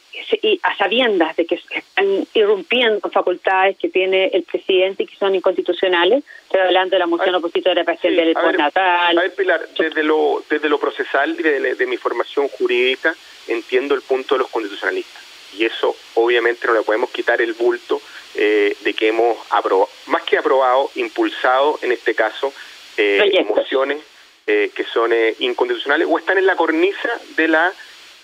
a 0.64 0.78
sabiendas 0.78 1.36
de 1.36 1.46
que 1.46 1.56
están 1.56 2.28
irrumpiendo 2.34 3.08
facultades 3.10 3.78
que 3.78 3.90
tiene 3.90 4.26
el 4.34 4.44
presidente 4.44 5.04
y 5.04 5.06
que 5.06 5.16
son 5.16 5.36
inconstitucionales. 5.36 6.24
Estoy 6.44 6.62
hablando 6.62 6.96
de 6.96 7.00
la 7.00 7.08
moción 7.08 7.36
opositora 7.36 7.84
para 7.84 7.98
del 8.02 8.34
postnatal. 8.34 9.18
A 9.18 9.22
ver, 9.22 9.36
Pilar, 9.36 9.62
desde 9.78 10.04
lo, 10.04 10.44
desde 10.50 10.70
lo 10.70 10.80
procesal 10.80 11.36
de, 11.38 11.76
de 11.76 11.86
mi 11.86 11.98
formación 11.98 12.48
jurídica, 12.48 13.16
entiendo 13.48 13.94
el 13.96 14.02
punto 14.02 14.36
de 14.36 14.40
los 14.40 14.50
constitucionalistas. 14.50 15.22
Y 15.58 15.66
eso 15.66 15.96
obviamente 16.16 16.66
no 16.66 16.74
le 16.74 16.82
podemos 16.82 17.12
quitar 17.12 17.42
el 17.42 17.54
bulto 17.54 18.02
eh, 18.36 18.76
de 18.82 18.94
que 18.96 19.10
hemos 19.10 19.38
aprobado, 19.52 19.90
más 20.08 20.24
que 20.24 20.38
aprobado, 20.38 20.90
impulsado 20.96 21.78
en 21.84 21.92
este 21.92 22.16
caso 22.16 22.52
eh, 22.98 23.46
mociones 23.48 24.00
eh, 24.48 24.72
que 24.76 24.84
son 24.84 25.14
eh, 25.14 25.36
inconstitucionales 25.40 26.08
o 26.10 26.18
están 26.18 26.38
en 26.38 26.46
la 26.46 26.56
cornisa 26.56 27.10
de 27.36 27.48
la 27.48 27.72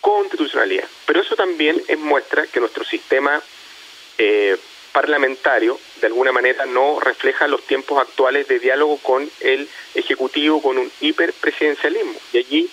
constitucionalidad. 0.01 0.87
Pero 1.05 1.21
eso 1.21 1.35
también 1.35 1.81
es 1.87 1.97
muestra 1.97 2.47
que 2.47 2.59
nuestro 2.59 2.83
sistema 2.83 3.41
eh, 4.17 4.57
parlamentario 4.91 5.79
de 6.01 6.07
alguna 6.07 6.31
manera 6.31 6.65
no 6.65 6.99
refleja 6.99 7.47
los 7.47 7.63
tiempos 7.63 7.99
actuales 7.99 8.47
de 8.47 8.59
diálogo 8.59 8.97
con 8.97 9.29
el 9.39 9.67
Ejecutivo, 9.95 10.61
con 10.61 10.77
un 10.77 10.91
hiperpresidencialismo. 11.01 12.19
Y 12.33 12.37
allí 12.39 12.69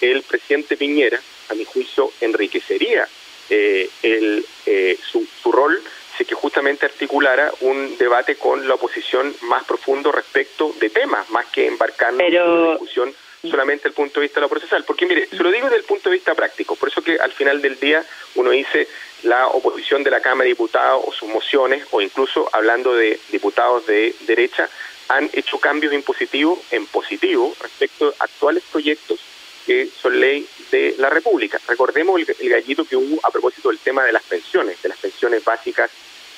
el 0.00 0.22
presidente 0.22 0.76
Piñera, 0.76 1.20
a 1.48 1.54
mi 1.54 1.64
juicio, 1.64 2.12
enriquecería 2.20 3.08
eh, 3.48 3.88
el, 4.02 4.44
eh, 4.66 4.98
su, 5.02 5.26
su 5.42 5.52
rol 5.52 5.82
si 6.16 6.26
que 6.26 6.34
justamente 6.34 6.84
articulara 6.84 7.50
un 7.60 7.96
debate 7.96 8.36
con 8.36 8.68
la 8.68 8.74
oposición 8.74 9.34
más 9.42 9.64
profundo 9.64 10.12
respecto 10.12 10.74
de 10.78 10.90
temas, 10.90 11.30
más 11.30 11.46
que 11.46 11.66
embarcarnos 11.66 12.20
en 12.20 12.42
una 12.42 12.70
discusión 12.72 13.14
solamente 13.42 13.88
el 13.88 13.94
punto 13.94 14.20
de 14.20 14.26
vista 14.26 14.40
de 14.40 14.42
lo 14.42 14.48
procesal. 14.48 14.84
Porque 14.84 15.06
mire, 15.06 15.26
se 15.26 15.42
lo 15.42 15.50
digo 15.50 15.66
desde 15.66 15.78
el 15.78 15.84
punto 15.84 16.10
de 16.10 16.16
vista 16.16 16.34
práctico, 16.34 16.76
por 16.76 16.88
eso 16.88 17.02
que 17.02 17.18
al 17.18 17.32
final 17.32 17.62
del 17.62 17.78
día 17.78 18.04
uno 18.34 18.50
dice 18.50 18.88
la 19.22 19.48
oposición 19.48 20.02
de 20.02 20.10
la 20.10 20.20
Cámara 20.20 20.44
de 20.44 20.50
Diputados 20.50 21.02
o 21.06 21.12
sus 21.12 21.28
mociones, 21.28 21.84
o 21.90 22.00
incluso 22.00 22.48
hablando 22.52 22.94
de 22.94 23.18
diputados 23.30 23.86
de 23.86 24.14
derecha, 24.26 24.68
han 25.08 25.28
hecho 25.32 25.58
cambios 25.58 25.92
impositivos 25.92 26.58
en 26.70 26.86
positivo 26.86 27.54
respecto 27.60 28.14
a 28.18 28.24
actuales 28.24 28.62
proyectos 28.70 29.18
que 29.66 29.88
son 29.88 30.18
ley 30.18 30.46
de 30.70 30.94
la 30.98 31.10
República. 31.10 31.60
Recordemos 31.66 32.20
el, 32.20 32.48
gallito 32.48 32.84
que 32.84 32.96
hubo 32.96 33.18
a 33.22 33.30
propósito 33.30 33.68
del 33.68 33.78
tema 33.78 34.04
de 34.04 34.12
las 34.12 34.22
pensiones, 34.22 34.80
de 34.82 34.88
las 34.88 34.98
pensiones 34.98 35.44
básicas. 35.44 35.90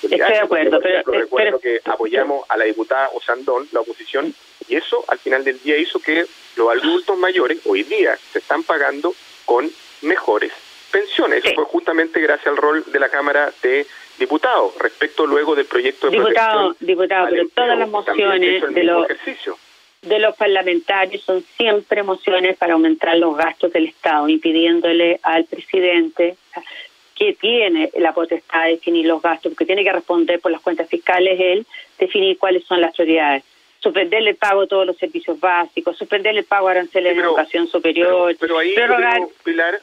Estoy 0.03 0.19
de 0.19 0.39
acuerdo, 0.39 0.81
pero, 0.83 1.03
recuerdo 1.13 1.61
que 1.61 1.81
apoyamos 1.85 2.45
a 2.49 2.57
la 2.57 2.65
diputada 2.65 3.11
Osandón, 3.15 3.69
la 3.71 3.81
oposición, 3.81 4.35
y 4.67 4.77
eso 4.77 5.05
al 5.07 5.19
final 5.19 5.45
del 5.45 5.63
día 5.63 5.77
hizo 5.77 6.01
que 6.01 6.27
los 6.57 6.71
adultos 6.71 7.19
mayores 7.19 7.61
hoy 7.67 7.83
día 7.83 8.17
se 8.33 8.39
están 8.39 8.63
pagando 8.63 9.15
con 9.45 9.71
mejores 10.03 10.53
pensiones. 10.91 11.45
Eso 11.45 11.55
fue 11.55 11.65
justamente 11.65 12.21
gracias 12.21 12.49
al 12.49 12.57
rol 12.57 12.85
de 12.87 12.99
la 13.01 13.09
Cámara 13.09 13.53
de 13.63 13.87
Diputados 14.19 14.77
respecto 14.79 15.27
luego 15.27 15.55
del 15.55 15.65
proyecto 15.67 16.11
de 16.11 16.19
diputado, 16.19 16.77
Diputado, 16.79 17.29
pero 17.31 17.49
todas 17.55 17.79
las 17.79 17.89
mociones 17.89 18.75
de 18.75 18.85
los, 18.85 19.07
de 20.03 20.19
los 20.19 20.37
parlamentarios 20.37 21.23
son 21.23 21.43
siempre 21.57 22.03
mociones 22.03 22.57
para 22.59 22.75
aumentar 22.75 23.17
los 23.17 23.37
gastos 23.37 23.73
del 23.73 23.87
Estado, 23.87 24.29
impidiéndole 24.29 25.19
al 25.23 25.47
presidente 25.47 26.37
que 27.15 27.35
tiene 27.35 27.91
la 27.95 28.13
potestad 28.13 28.65
de 28.65 28.71
definir 28.73 29.07
los 29.07 29.23
gastos, 29.23 29.53
porque 29.53 29.67
tiene 29.67 29.83
que 29.83 29.93
responder 29.93 30.41
por 30.41 30.53
las 30.53 30.61
cuentas 30.61 30.89
fiscales 30.89 31.41
él, 31.41 31.67
definir 31.99 32.37
cuáles 32.39 32.65
son 32.65 32.81
las 32.81 32.95
prioridades 32.95 33.45
suspenderle 33.83 34.31
el 34.31 34.37
pago 34.37 34.63
de 34.63 34.67
todos 34.69 34.87
los 34.87 34.97
servicios 34.97 35.39
básicos, 35.41 35.99
suspenderle 35.99 36.41
el 36.41 36.47
pago 36.47 36.69
de 36.69 36.73
aranceles 36.73 37.17
de 37.17 37.23
educación 37.23 37.67
superior. 37.67 38.35
Pero, 38.39 38.59
ahí, 38.59 38.75
Pilar, 39.43 39.81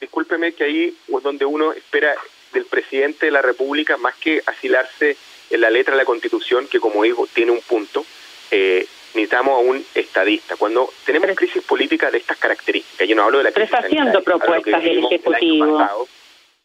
discúlpeme 0.00 0.52
que 0.52 0.64
ahí 0.64 0.96
es 1.08 1.22
donde 1.22 1.44
uno 1.44 1.72
espera 1.72 2.14
del 2.52 2.64
presidente 2.64 3.26
de 3.26 3.32
la 3.32 3.42
República, 3.42 3.96
más 3.98 4.14
que 4.16 4.42
asilarse 4.46 5.16
en 5.50 5.60
la 5.60 5.70
letra 5.70 5.92
de 5.92 5.98
la 5.98 6.04
Constitución, 6.04 6.66
que 6.68 6.80
como 6.80 7.02
digo, 7.02 7.26
tiene 7.32 7.52
un 7.52 7.60
punto, 7.60 8.04
eh, 8.50 8.86
necesitamos 9.14 9.54
a 9.54 9.58
un 9.58 9.84
estadista. 9.94 10.56
Cuando 10.56 10.90
tenemos 11.04 11.36
crisis 11.36 11.62
política 11.62 12.10
de 12.10 12.18
estas 12.18 12.38
características, 12.38 13.06
yo 13.06 13.14
no 13.14 13.24
hablo 13.24 13.38
de 13.38 13.44
la 13.44 13.52
crisis 13.52 13.70
Pero 13.70 13.82
está 13.82 13.86
haciendo 13.86 14.22
propuestas 14.22 14.82
del 14.82 15.04
Ejecutivo. 15.04 15.78
Pasado, 15.78 16.08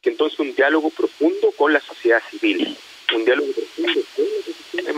que 0.02 0.12
entonces 0.12 0.40
un 0.40 0.56
diálogo 0.56 0.92
profundo 0.92 1.52
con 1.58 1.74
la 1.74 1.82
sociedad 1.82 2.22
civil, 2.30 2.78
un 3.16 3.26
diálogo 3.26 3.52
profundo 3.54 4.02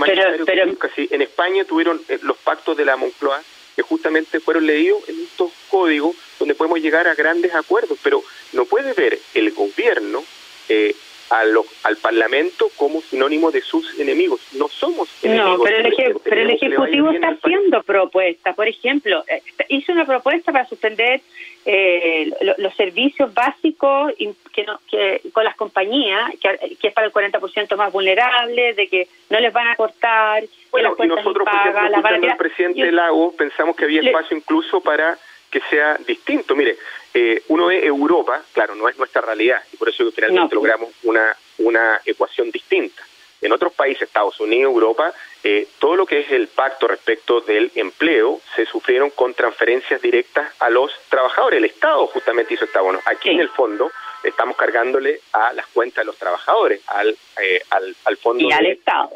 pero, 0.06 0.45
pero, 0.45 0.63
en 0.97 1.21
España 1.21 1.65
tuvieron 1.65 2.02
eh, 2.08 2.19
los 2.24 2.38
pactos 2.38 2.78
de 2.78 2.86
la 2.86 2.97
Moncloa 2.97 3.41
que 3.76 3.82
justamente 3.82 4.39
fueron 4.39 4.65
leídos 4.65 5.08
en 5.08 5.21
estos 5.21 5.52
códigos 5.69 6.15
donde 6.39 6.56
podemos 6.56 6.80
llegar 6.80 7.08
a 7.08 7.15
grandes 7.15 7.54
acuerdos, 7.54 7.97
pero 8.04 8.24
no 8.54 8.65
puede 8.65 8.93
ver 8.93 9.19
el 9.34 9.52
gobierno 9.52 10.24
eh, 10.69 10.95
a 11.31 11.41
al 11.83 11.97
Parlamento 11.97 12.69
como 12.75 13.01
sinónimo 13.01 13.51
de 13.51 13.61
sus 13.61 13.99
enemigos. 13.99 14.41
No 14.53 14.67
somos 14.67 15.09
enemigos. 15.23 15.57
No, 15.59 15.63
pero 15.63 15.77
el, 15.77 16.15
pero 16.23 16.41
el 16.41 16.49
Ejecutivo 16.51 17.11
está 17.11 17.29
haciendo 17.29 17.81
propuestas. 17.83 18.55
Por 18.55 18.67
ejemplo, 18.67 19.23
eh, 19.27 19.41
hizo 19.69 19.93
una 19.93 20.05
propuesta 20.05 20.51
para 20.51 20.65
suspender 20.67 21.21
eh, 21.65 22.31
los 22.57 22.75
servicios 22.75 23.33
básicos 23.33 24.13
que, 24.53 24.63
no, 24.63 24.79
que 24.89 25.21
con 25.31 25.43
las 25.43 25.55
compañías, 25.55 26.31
que, 26.39 26.87
es 26.87 26.93
para 26.93 27.07
el 27.07 27.13
40% 27.13 27.77
más 27.77 27.93
vulnerable, 27.93 28.73
de 28.73 28.87
que 28.87 29.07
no 29.29 29.39
les 29.39 29.53
van 29.53 29.67
a 29.69 29.75
cortar. 29.75 30.43
Bueno, 30.71 30.95
y 30.99 31.07
nosotros, 31.07 31.47
por 31.47 32.01
ejemplo, 32.01 32.27
el 32.27 32.37
presidente 32.37 32.91
Lago, 32.91 33.33
pensamos 33.35 33.75
que 33.75 33.85
había 33.85 34.01
espacio 34.01 34.35
incluso 34.35 34.81
para 34.81 35.17
que 35.51 35.61
sea 35.69 35.97
distinto. 36.07 36.55
Mire, 36.55 36.77
eh, 37.13 37.43
uno 37.49 37.67
ve 37.67 37.85
Europa, 37.85 38.41
claro, 38.53 38.73
no 38.75 38.87
es 38.87 38.97
nuestra 38.97 39.21
realidad, 39.21 39.61
y 39.73 39.77
por 39.77 39.89
eso 39.89 40.09
finalmente 40.11 40.55
logramos 40.55 40.89
una, 41.03 41.35
una 41.59 42.01
ecuación 42.05 42.49
distinta. 42.49 43.03
En 43.41 43.51
otros 43.51 43.73
países, 43.73 44.03
Estados 44.03 44.39
Unidos, 44.39 44.71
Europa, 44.71 45.13
eh, 45.43 45.67
todo 45.79 45.95
lo 45.95 46.05
que 46.05 46.19
es 46.19 46.31
el 46.31 46.47
pacto 46.47 46.87
respecto 46.87 47.41
del 47.41 47.71
empleo 47.73 48.39
se 48.55 48.65
sufrieron 48.67 49.09
con 49.09 49.33
transferencias 49.33 49.99
directas 49.99 50.53
a 50.59 50.69
los 50.69 50.91
trabajadores. 51.09 51.57
El 51.57 51.65
Estado 51.65 52.05
justamente 52.07 52.53
hizo 52.53 52.65
esta 52.65 52.81
bueno. 52.81 52.99
Aquí 53.05 53.31
en 53.31 53.39
el 53.39 53.49
fondo 53.49 53.91
estamos 54.23 54.55
cargándole 54.55 55.21
a 55.33 55.53
las 55.53 55.65
cuentas 55.67 56.03
de 56.03 56.05
los 56.05 56.17
trabajadores, 56.17 56.81
al 56.87 57.17
eh, 57.41 57.61
al, 57.71 57.95
al 58.05 58.17
fondo 58.17 58.47
y 58.47 58.51
al 58.51 58.67
Estado. 58.67 59.09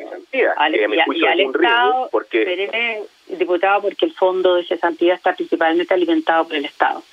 al, 0.57 0.75
y, 0.75 1.25
al 1.25 1.39
Estado, 1.39 2.09
porque... 2.11 3.05
diputado, 3.27 3.81
porque 3.81 4.05
el 4.05 4.13
fondo 4.13 4.55
de 4.55 4.65
cesantía 4.65 5.15
está 5.15 5.33
principalmente 5.33 5.93
alimentado 5.93 6.45
por 6.45 6.55
el 6.55 6.65
Estado. 6.65 7.03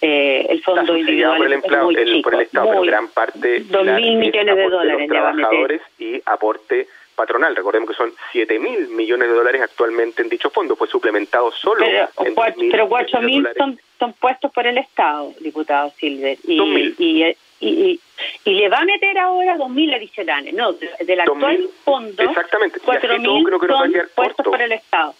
Eh, 0.00 0.46
el 0.48 0.62
fondo 0.62 0.96
individual 0.96 1.38
por 1.38 1.46
el, 1.46 1.52
empleado, 1.54 1.90
el, 1.90 2.22
por 2.22 2.34
el 2.34 2.40
Estado, 2.42 2.68
pero 2.68 2.82
gran 2.82 3.08
parte 3.08 3.60
dos 3.60 3.84
mil 3.84 4.16
millones 4.16 4.56
de 4.56 4.68
dólares 4.68 5.08
de 5.08 5.14
los 5.14 5.34
trabajadores 5.34 5.82
y 5.98 6.22
aporte 6.24 6.86
patronal. 7.18 7.56
Recordemos 7.56 7.90
que 7.90 7.96
son 7.96 8.12
7 8.30 8.60
mil 8.60 8.88
millones 8.90 9.28
de 9.28 9.34
dólares 9.34 9.60
actualmente 9.60 10.22
en 10.22 10.28
dicho 10.28 10.50
fondo. 10.50 10.76
Fue 10.76 10.86
suplementado 10.86 11.50
solo. 11.50 11.84
Pero, 11.84 12.08
en 12.24 12.70
pero 12.70 12.88
4 12.88 13.22
mil 13.22 13.48
son, 13.58 13.80
son 13.98 14.12
puestos 14.12 14.52
por 14.52 14.68
el 14.68 14.78
Estado, 14.78 15.34
diputado 15.40 15.90
Silver. 15.98 16.38
Y, 16.44 16.94
y, 16.96 17.36
y, 17.60 18.00
y, 18.44 18.54
le 18.54 18.68
va 18.68 18.78
a 18.78 18.84
meter 18.84 19.18
ahora 19.18 19.56
2 19.56 19.68
mil 19.68 19.92
adicionales. 19.92 20.54
No, 20.54 20.74
del 20.74 21.20
actual 21.20 21.68
fondo, 21.84 22.22
Exactamente. 22.22 22.78
4 22.84 23.18
mil 23.18 23.44
son 23.66 23.92
puestos 24.14 24.46
por 24.46 24.62
el 24.62 24.70
Estado. 24.70 25.14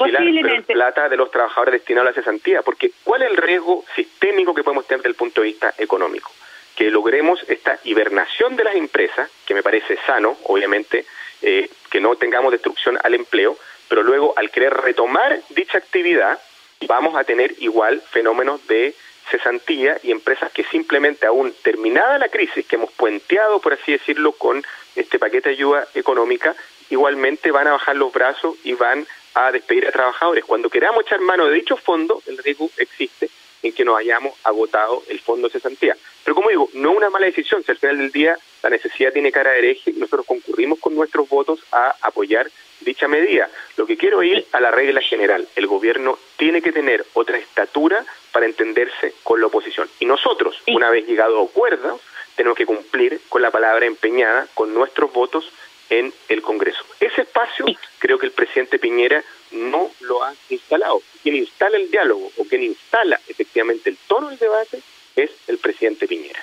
Posiblemente. 0.00 0.72
plata 0.72 1.08
de 1.08 1.16
los 1.16 1.30
trabajadores 1.30 1.72
destinados 1.72 2.08
a 2.08 2.10
la 2.10 2.14
cesantía, 2.14 2.62
porque 2.62 2.90
¿cuál 3.04 3.22
es 3.22 3.30
el 3.30 3.36
riesgo 3.36 3.84
sistémico 3.94 4.54
que 4.54 4.64
podemos 4.64 4.86
tener 4.86 5.00
desde 5.00 5.10
el 5.10 5.14
punto 5.14 5.42
de 5.42 5.48
vista 5.48 5.74
económico? 5.76 6.30
Que 6.74 6.90
logremos 6.90 7.42
esta 7.48 7.78
hibernación 7.84 8.56
de 8.56 8.64
las 8.64 8.76
empresas, 8.76 9.30
que 9.44 9.52
me 9.52 9.62
parece 9.62 9.98
sano, 10.06 10.38
obviamente, 10.44 11.04
eh, 11.42 11.68
que 11.90 12.00
no 12.00 12.16
tengamos 12.16 12.52
destrucción 12.52 12.98
al 13.02 13.14
empleo, 13.14 13.58
pero 13.88 14.02
luego 14.02 14.32
al 14.36 14.50
querer 14.50 14.72
retomar 14.72 15.38
dicha 15.50 15.76
actividad, 15.76 16.40
vamos 16.86 17.14
a 17.16 17.24
tener 17.24 17.54
igual 17.58 18.00
fenómenos 18.10 18.66
de 18.66 18.94
cesantía 19.30 19.98
y 20.02 20.12
empresas 20.12 20.50
que 20.50 20.64
simplemente 20.64 21.26
aún 21.26 21.52
terminada 21.62 22.18
la 22.18 22.28
crisis 22.28 22.66
que 22.66 22.76
hemos 22.76 22.90
puenteado, 22.92 23.60
por 23.60 23.74
así 23.74 23.92
decirlo, 23.92 24.32
con 24.32 24.64
este 24.96 25.18
paquete 25.18 25.50
de 25.50 25.56
ayuda 25.56 25.86
económica, 25.94 26.54
igualmente 26.88 27.50
van 27.50 27.68
a 27.68 27.72
bajar 27.72 27.96
los 27.96 28.12
brazos 28.12 28.56
y 28.64 28.72
van 28.74 29.06
a 29.34 29.52
despedir 29.52 29.86
a 29.86 29.92
trabajadores. 29.92 30.44
Cuando 30.44 30.70
queramos 30.70 31.02
echar 31.02 31.20
mano 31.20 31.46
de 31.46 31.54
dicho 31.54 31.76
fondo, 31.76 32.22
el 32.26 32.38
riesgo 32.38 32.70
existe 32.76 33.30
en 33.62 33.72
que 33.72 33.84
nos 33.84 33.98
hayamos 33.98 34.34
agotado 34.44 35.02
el 35.08 35.20
fondo 35.20 35.48
de 35.48 35.52
cesantía. 35.52 35.96
Pero 36.24 36.34
como 36.34 36.48
digo, 36.48 36.68
no 36.74 36.92
una 36.92 37.10
mala 37.10 37.26
decisión, 37.26 37.62
si 37.62 37.70
al 37.70 37.78
final 37.78 37.98
del 37.98 38.12
día 38.12 38.36
la 38.62 38.70
necesidad 38.70 39.12
tiene 39.12 39.32
cara 39.32 39.52
de 39.52 39.58
hereje 39.58 39.90
y 39.90 39.94
nosotros 39.94 40.26
concurrimos 40.26 40.78
con 40.78 40.94
nuestros 40.94 41.28
votos 41.28 41.60
a 41.72 41.94
apoyar 42.02 42.50
dicha 42.80 43.08
medida. 43.08 43.50
Lo 43.76 43.86
que 43.86 43.96
quiero 43.96 44.22
ir 44.22 44.46
a 44.52 44.60
la 44.60 44.70
regla 44.70 45.00
general, 45.00 45.46
el 45.56 45.66
gobierno 45.66 46.18
tiene 46.36 46.62
que 46.62 46.72
tener 46.72 47.04
otra 47.14 47.36
estatura 47.36 48.04
para 48.32 48.46
entenderse 48.46 49.14
con 49.22 49.40
la 49.40 49.48
oposición. 49.48 49.88
Y 49.98 50.06
nosotros, 50.06 50.56
una 50.66 50.90
vez 50.90 51.06
llegado 51.06 51.40
a 51.40 51.44
acuerdo, 51.44 52.00
tenemos 52.36 52.56
que 52.56 52.66
cumplir 52.66 53.20
con 53.28 53.42
la 53.42 53.50
palabra 53.50 53.86
empeñada, 53.86 54.46
con 54.54 54.72
nuestros 54.72 55.12
votos 55.12 55.50
en 55.90 56.12
el 56.28 56.40
Congreso. 56.40 56.82
Ese 56.98 57.22
espacio 57.22 57.66
creo 57.98 58.18
que 58.18 58.26
el 58.26 58.32
presidente 58.32 58.78
Piñera 58.78 59.22
no 59.52 59.90
lo 60.00 60.22
ha 60.22 60.32
instalado. 60.48 61.02
Quien 61.22 61.36
instala 61.36 61.76
el 61.76 61.90
diálogo 61.90 62.30
o 62.38 62.44
quien 62.44 62.62
instala 62.62 63.20
efectivamente 63.28 63.90
el 63.90 63.98
tono 64.06 64.28
del 64.28 64.38
debate 64.38 64.80
es 65.16 65.30
el 65.48 65.58
presidente 65.58 66.06
Piñera. 66.06 66.40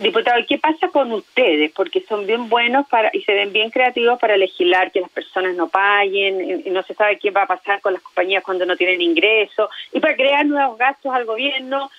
Diputado, 0.00 0.40
¿qué 0.48 0.58
pasa 0.58 0.88
con 0.88 1.10
ustedes? 1.10 1.72
Porque 1.72 2.04
son 2.08 2.24
bien 2.24 2.48
buenos 2.48 2.86
para 2.88 3.10
y 3.12 3.22
se 3.22 3.34
ven 3.34 3.52
bien 3.52 3.70
creativos 3.70 4.16
para 4.20 4.36
legislar 4.36 4.92
que 4.92 5.00
las 5.00 5.10
personas 5.10 5.56
no 5.56 5.68
paguen, 5.68 6.62
y 6.64 6.70
no 6.70 6.84
se 6.84 6.94
sabe 6.94 7.18
qué 7.18 7.32
va 7.32 7.42
a 7.42 7.46
pasar 7.48 7.80
con 7.80 7.94
las 7.94 8.02
compañías 8.02 8.44
cuando 8.44 8.64
no 8.64 8.76
tienen 8.76 9.00
ingresos, 9.00 9.68
y 9.92 9.98
para 9.98 10.14
crear 10.14 10.46
nuevos 10.46 10.78
gastos 10.78 11.12
al 11.12 11.24
gobierno, 11.24 11.90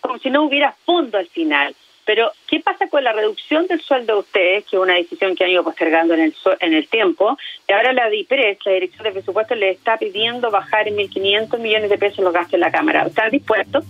como 0.00 0.18
si 0.18 0.28
no 0.28 0.42
hubiera 0.42 0.76
fondo 0.84 1.16
al 1.16 1.28
final. 1.28 1.74
Pero, 2.08 2.32
¿qué 2.46 2.60
pasa 2.60 2.88
con 2.88 3.04
la 3.04 3.12
reducción 3.12 3.66
del 3.66 3.82
sueldo 3.82 4.14
de 4.14 4.20
ustedes, 4.20 4.64
que 4.64 4.76
es 4.76 4.82
una 4.82 4.94
decisión 4.94 5.36
que 5.36 5.44
han 5.44 5.50
ido 5.50 5.62
postergando 5.62 6.14
en 6.14 6.20
el, 6.20 6.34
en 6.60 6.72
el 6.72 6.88
tiempo? 6.88 7.36
Y 7.68 7.72
ahora 7.74 7.92
la 7.92 8.08
DIPRES, 8.08 8.60
la 8.64 8.72
Dirección 8.72 9.04
de 9.04 9.12
Presupuestos, 9.12 9.58
le 9.58 9.72
está 9.72 9.98
pidiendo 9.98 10.50
bajar 10.50 10.88
en 10.88 10.96
1.500 10.96 11.58
millones 11.58 11.90
de 11.90 11.98
pesos 11.98 12.24
los 12.24 12.32
gastos 12.32 12.52
de 12.52 12.58
la 12.60 12.70
Cámara. 12.70 13.02
¿Están 13.02 13.30
dispuestos? 13.30 13.84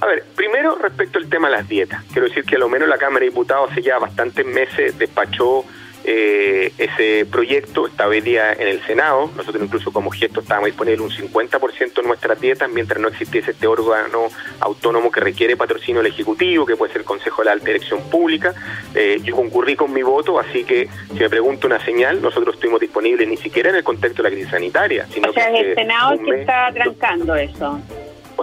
A 0.00 0.06
ver, 0.06 0.24
primero 0.34 0.74
respecto 0.74 1.20
al 1.20 1.30
tema 1.30 1.48
de 1.48 1.58
las 1.58 1.68
dietas. 1.68 2.02
Quiero 2.12 2.26
decir 2.26 2.42
que 2.42 2.56
a 2.56 2.58
lo 2.58 2.68
menos 2.68 2.88
la 2.88 2.98
Cámara 2.98 3.20
de 3.20 3.30
Diputados 3.30 3.70
hace 3.70 3.82
ya 3.82 4.00
bastantes 4.00 4.44
meses 4.44 4.98
despachó 4.98 5.64
eh, 6.04 6.72
ese 6.78 7.26
proyecto, 7.30 7.86
estaba 7.86 8.10
hoy 8.10 8.20
día 8.20 8.52
en 8.52 8.68
el 8.68 8.82
Senado. 8.84 9.30
Nosotros 9.36 9.62
incluso 9.62 9.92
como 9.92 10.10
gesto 10.10 10.40
estábamos 10.40 10.66
disponiendo 10.66 11.04
un 11.04 11.10
50% 11.10 11.94
de 11.94 12.02
nuestras 12.02 12.40
dietas 12.40 12.70
mientras 12.70 13.00
no 13.00 13.08
existiese 13.08 13.52
este 13.52 13.66
órgano 13.66 14.28
autónomo 14.60 15.10
que 15.10 15.20
requiere 15.20 15.56
patrocinio 15.56 16.02
del 16.02 16.12
Ejecutivo, 16.12 16.66
que 16.66 16.76
puede 16.76 16.92
ser 16.92 17.02
el 17.02 17.06
Consejo 17.06 17.42
de 17.42 17.46
la 17.46 17.52
Alta 17.52 17.66
Dirección 17.66 18.02
Pública. 18.10 18.54
Eh, 18.94 19.20
yo 19.22 19.36
concurrí 19.36 19.76
con 19.76 19.92
mi 19.92 20.02
voto, 20.02 20.38
así 20.38 20.64
que 20.64 20.88
si 21.08 21.18
me 21.20 21.30
pregunto 21.30 21.66
una 21.66 21.84
señal, 21.84 22.20
nosotros 22.20 22.54
estuvimos 22.54 22.80
disponibles 22.80 23.28
ni 23.28 23.36
siquiera 23.36 23.70
en 23.70 23.76
el 23.76 23.84
contexto 23.84 24.22
de 24.22 24.30
la 24.30 24.34
crisis 24.34 24.50
sanitaria. 24.50 25.06
Sino 25.12 25.30
o 25.30 25.32
sea, 25.32 25.50
que 25.52 25.60
el 25.60 25.74
Senado 25.74 26.18
que 26.18 26.40
está 26.40 26.70
trancando 26.72 27.34
eso 27.36 27.80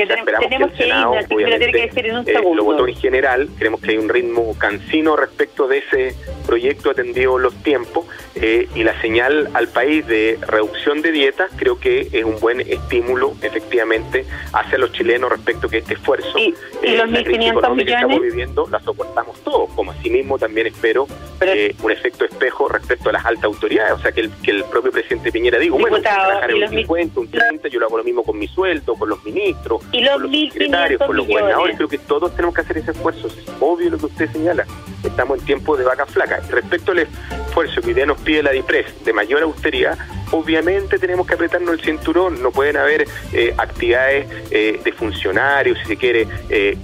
tenemos 0.06 0.72
que, 0.72 0.88
ir, 0.88 2.06
en 2.06 2.18
un 2.18 2.26
segundo. 2.26 2.56
lo 2.56 2.64
votó 2.64 2.88
en 2.88 2.96
general, 2.96 3.50
creemos 3.58 3.82
que 3.82 3.92
hay 3.92 3.98
un 3.98 4.10
ritmo 4.10 4.56
cansino 4.58 5.16
respecto 5.16 5.68
de 5.68 5.80
ese 5.80 6.16
proyecto 6.46 6.90
atendido 6.90 7.38
los 7.38 7.54
tiempos 7.64 8.06
eh, 8.36 8.68
y 8.76 8.84
la 8.84 9.00
señal 9.02 9.50
al 9.54 9.68
país 9.68 10.06
de 10.08 10.40
reducción 10.48 11.02
de 11.02 11.12
dietas 11.12 11.52
creo 11.56 11.80
que 11.80 12.08
es 12.12 12.24
un 12.24 12.40
buen 12.40 12.62
estímulo 12.62 13.34
efectivamente 13.42 14.26
hacia 14.54 14.78
los 14.78 14.92
chilenos 14.94 15.30
respecto 15.30 15.68
a 15.68 15.70
que 15.70 15.78
este 15.80 15.94
esfuerzo 15.96 16.38
y, 16.38 16.56
eh, 16.84 16.98
los 16.98 17.10
1.500 17.10 17.26
millones 17.30 17.86
que 17.86 17.94
estamos 17.94 18.22
viviendo 18.22 18.68
la 18.72 18.80
soportamos 18.80 19.40
todos, 19.44 19.70
como 19.76 19.92
asimismo 19.92 20.38
también 20.38 20.68
espero 20.68 21.08
eh, 21.42 21.76
un 21.82 21.92
efecto 21.92 22.26
espejo 22.26 22.68
respecto 22.68 23.10
a 23.10 23.14
las 23.14 23.26
altas 23.26 23.46
autoridades, 23.46 23.94
o 23.94 24.00
sea 24.00 24.12
que 24.12 24.22
el, 24.22 24.32
que 24.44 24.52
el 24.52 24.64
propio 24.66 24.92
presidente 24.92 25.32
Piñera 25.32 25.60
diga, 25.60 25.76
bueno, 25.78 26.02
trabajar 26.02 26.52
en 26.52 26.64
un 26.64 26.70
50, 26.70 27.20
un 27.20 27.32
30, 27.32 27.68
yo 27.70 27.80
lo 27.80 27.88
hago 27.88 27.98
lo 27.98 28.04
mismo 28.04 28.24
con 28.24 28.38
mi 28.38 28.48
sueldo, 28.48 28.96
con 28.96 29.10
los 29.10 29.24
ministros, 29.24 29.82
y 29.92 30.02
los, 30.02 30.22
los 30.22 30.32
secretarios, 30.32 31.02
con 31.06 31.16
los 31.16 31.28
gobernadores, 31.28 31.76
creo 31.76 31.88
que 31.88 31.98
todos 31.98 32.36
tenemos 32.36 32.54
que 32.56 32.62
hacer 32.62 32.78
ese 32.78 32.92
esfuerzo, 32.92 33.28
es 33.28 33.46
obvio 33.60 33.90
lo 33.90 33.98
que 33.98 34.06
usted 34.06 34.32
señala, 34.32 34.66
estamos 35.04 35.40
en 35.40 35.46
tiempo 35.46 35.78
de 35.78 35.84
vaca 35.84 36.06
flaca. 36.06 36.42
Respecto 36.50 36.92
al 36.92 37.00
esfuerzo 37.00 37.82
que 37.82 37.88
hoy 37.88 37.94
día 37.94 38.06
nos 38.06 38.20
pide 38.20 38.44
la 38.44 38.52
DIPRES 38.52 39.04
de 39.04 39.14
mayor 39.14 39.42
austeridad, 39.44 39.98
obviamente 40.32 41.00
tenemos 41.00 41.26
que 41.28 41.34
apretarnos 41.34 41.74
el 41.74 41.82
cinturón, 41.82 42.42
no 42.42 42.52
pueden 42.52 42.78
haber 42.78 43.08
eh, 43.34 43.54
actividades 43.58 44.28
eh, 44.52 44.80
de 44.84 44.92
funcionarios, 44.92 45.78
si 45.80 45.86
se 45.86 45.98
quiere 45.98 46.28
eh, 46.50 46.78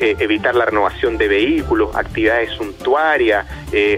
evitar 0.00 0.54
la 0.54 0.64
renovación 0.64 1.18
de 1.18 1.28
vehículos, 1.28 1.94
actividades 1.94 2.50
suntuarias, 2.52 3.46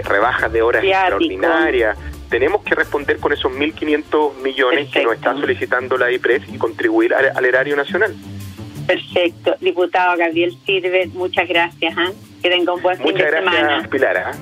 rebajas 0.05 0.53
de 0.53 0.63
horas 0.63 0.85
extraordinarias. 0.85 1.97
Tenemos 2.29 2.63
que 2.63 2.75
responder 2.77 3.19
con 3.19 3.33
esos 3.33 3.51
1.500 3.51 4.37
millones 4.43 4.89
que 4.91 5.03
nos 5.03 5.15
está 5.15 5.35
solicitando 5.35 5.97
la 5.97 6.07
DIPRES 6.07 6.43
y 6.53 6.59
contribuir 6.59 7.15
al, 7.15 7.45
erario 7.45 7.75
nacional. 7.75 8.15
Perfecto. 8.91 9.55
Diputado 9.61 10.17
Gabriel 10.17 10.57
Sirve, 10.67 11.07
muchas 11.15 11.49
gracias. 11.49 11.95
Que 12.43 12.51
tenga 12.51 12.75
un 12.75 12.83
buen 12.83 12.99
fin 12.99 13.15
de 13.15 13.23
semana. 13.23 13.51
Muchas 13.51 13.63
gracias, 13.63 13.89
Pilar. 13.89 14.33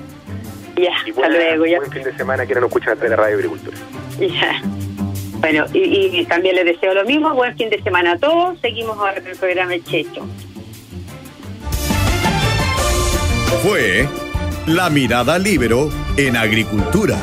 Ya, 0.75 0.95
hasta 0.95 1.29
luego. 1.29 1.65
Ya. 1.65 1.77
Buen 1.77 1.91
fin 1.91 2.03
de 2.03 2.17
semana 2.17 2.45
que 2.47 2.55
no 2.55 2.61
nos 2.61 2.69
escuchan 2.69 2.93
a 2.93 2.95
través 2.95 3.11
de 3.11 3.15
Radio 3.15 3.35
Agricultura. 3.35 3.77
Ya. 4.19 4.61
Bueno, 5.39 5.65
y, 5.73 6.25
también 6.25 6.55
les 6.55 6.65
deseo 6.65 6.93
lo 6.95 7.05
mismo. 7.05 7.33
Buen 7.33 7.55
fin 7.57 7.69
de 7.69 7.81
semana 7.83 8.13
a 8.13 8.17
todos. 8.17 8.59
Seguimos 8.59 8.97
ahora 8.97 9.21
con 9.21 9.27
el 9.27 9.37
programa 9.37 9.75
El 9.75 9.83
Checho. 9.83 10.27
Fue 13.61 14.07
La 14.67 14.89
Mirada 14.89 15.37
Libero 15.37 15.89
en 16.17 16.37
Agricultura. 16.37 17.17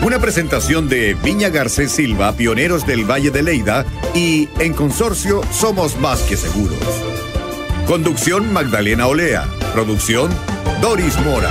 Una 0.00 0.20
presentación 0.20 0.88
de 0.88 1.14
Viña 1.14 1.48
Garcés 1.48 1.90
Silva, 1.90 2.32
pioneros 2.32 2.86
del 2.86 3.04
Valle 3.04 3.32
de 3.32 3.42
Leida, 3.42 3.84
y 4.14 4.48
en 4.60 4.72
consorcio 4.72 5.40
Somos 5.50 5.98
Más 5.98 6.20
que 6.20 6.36
Seguros. 6.36 6.78
Conducción 7.86 8.52
Magdalena 8.52 9.08
Olea. 9.08 9.48
Producción 9.74 10.30
Doris 10.80 11.18
Mora. 11.24 11.50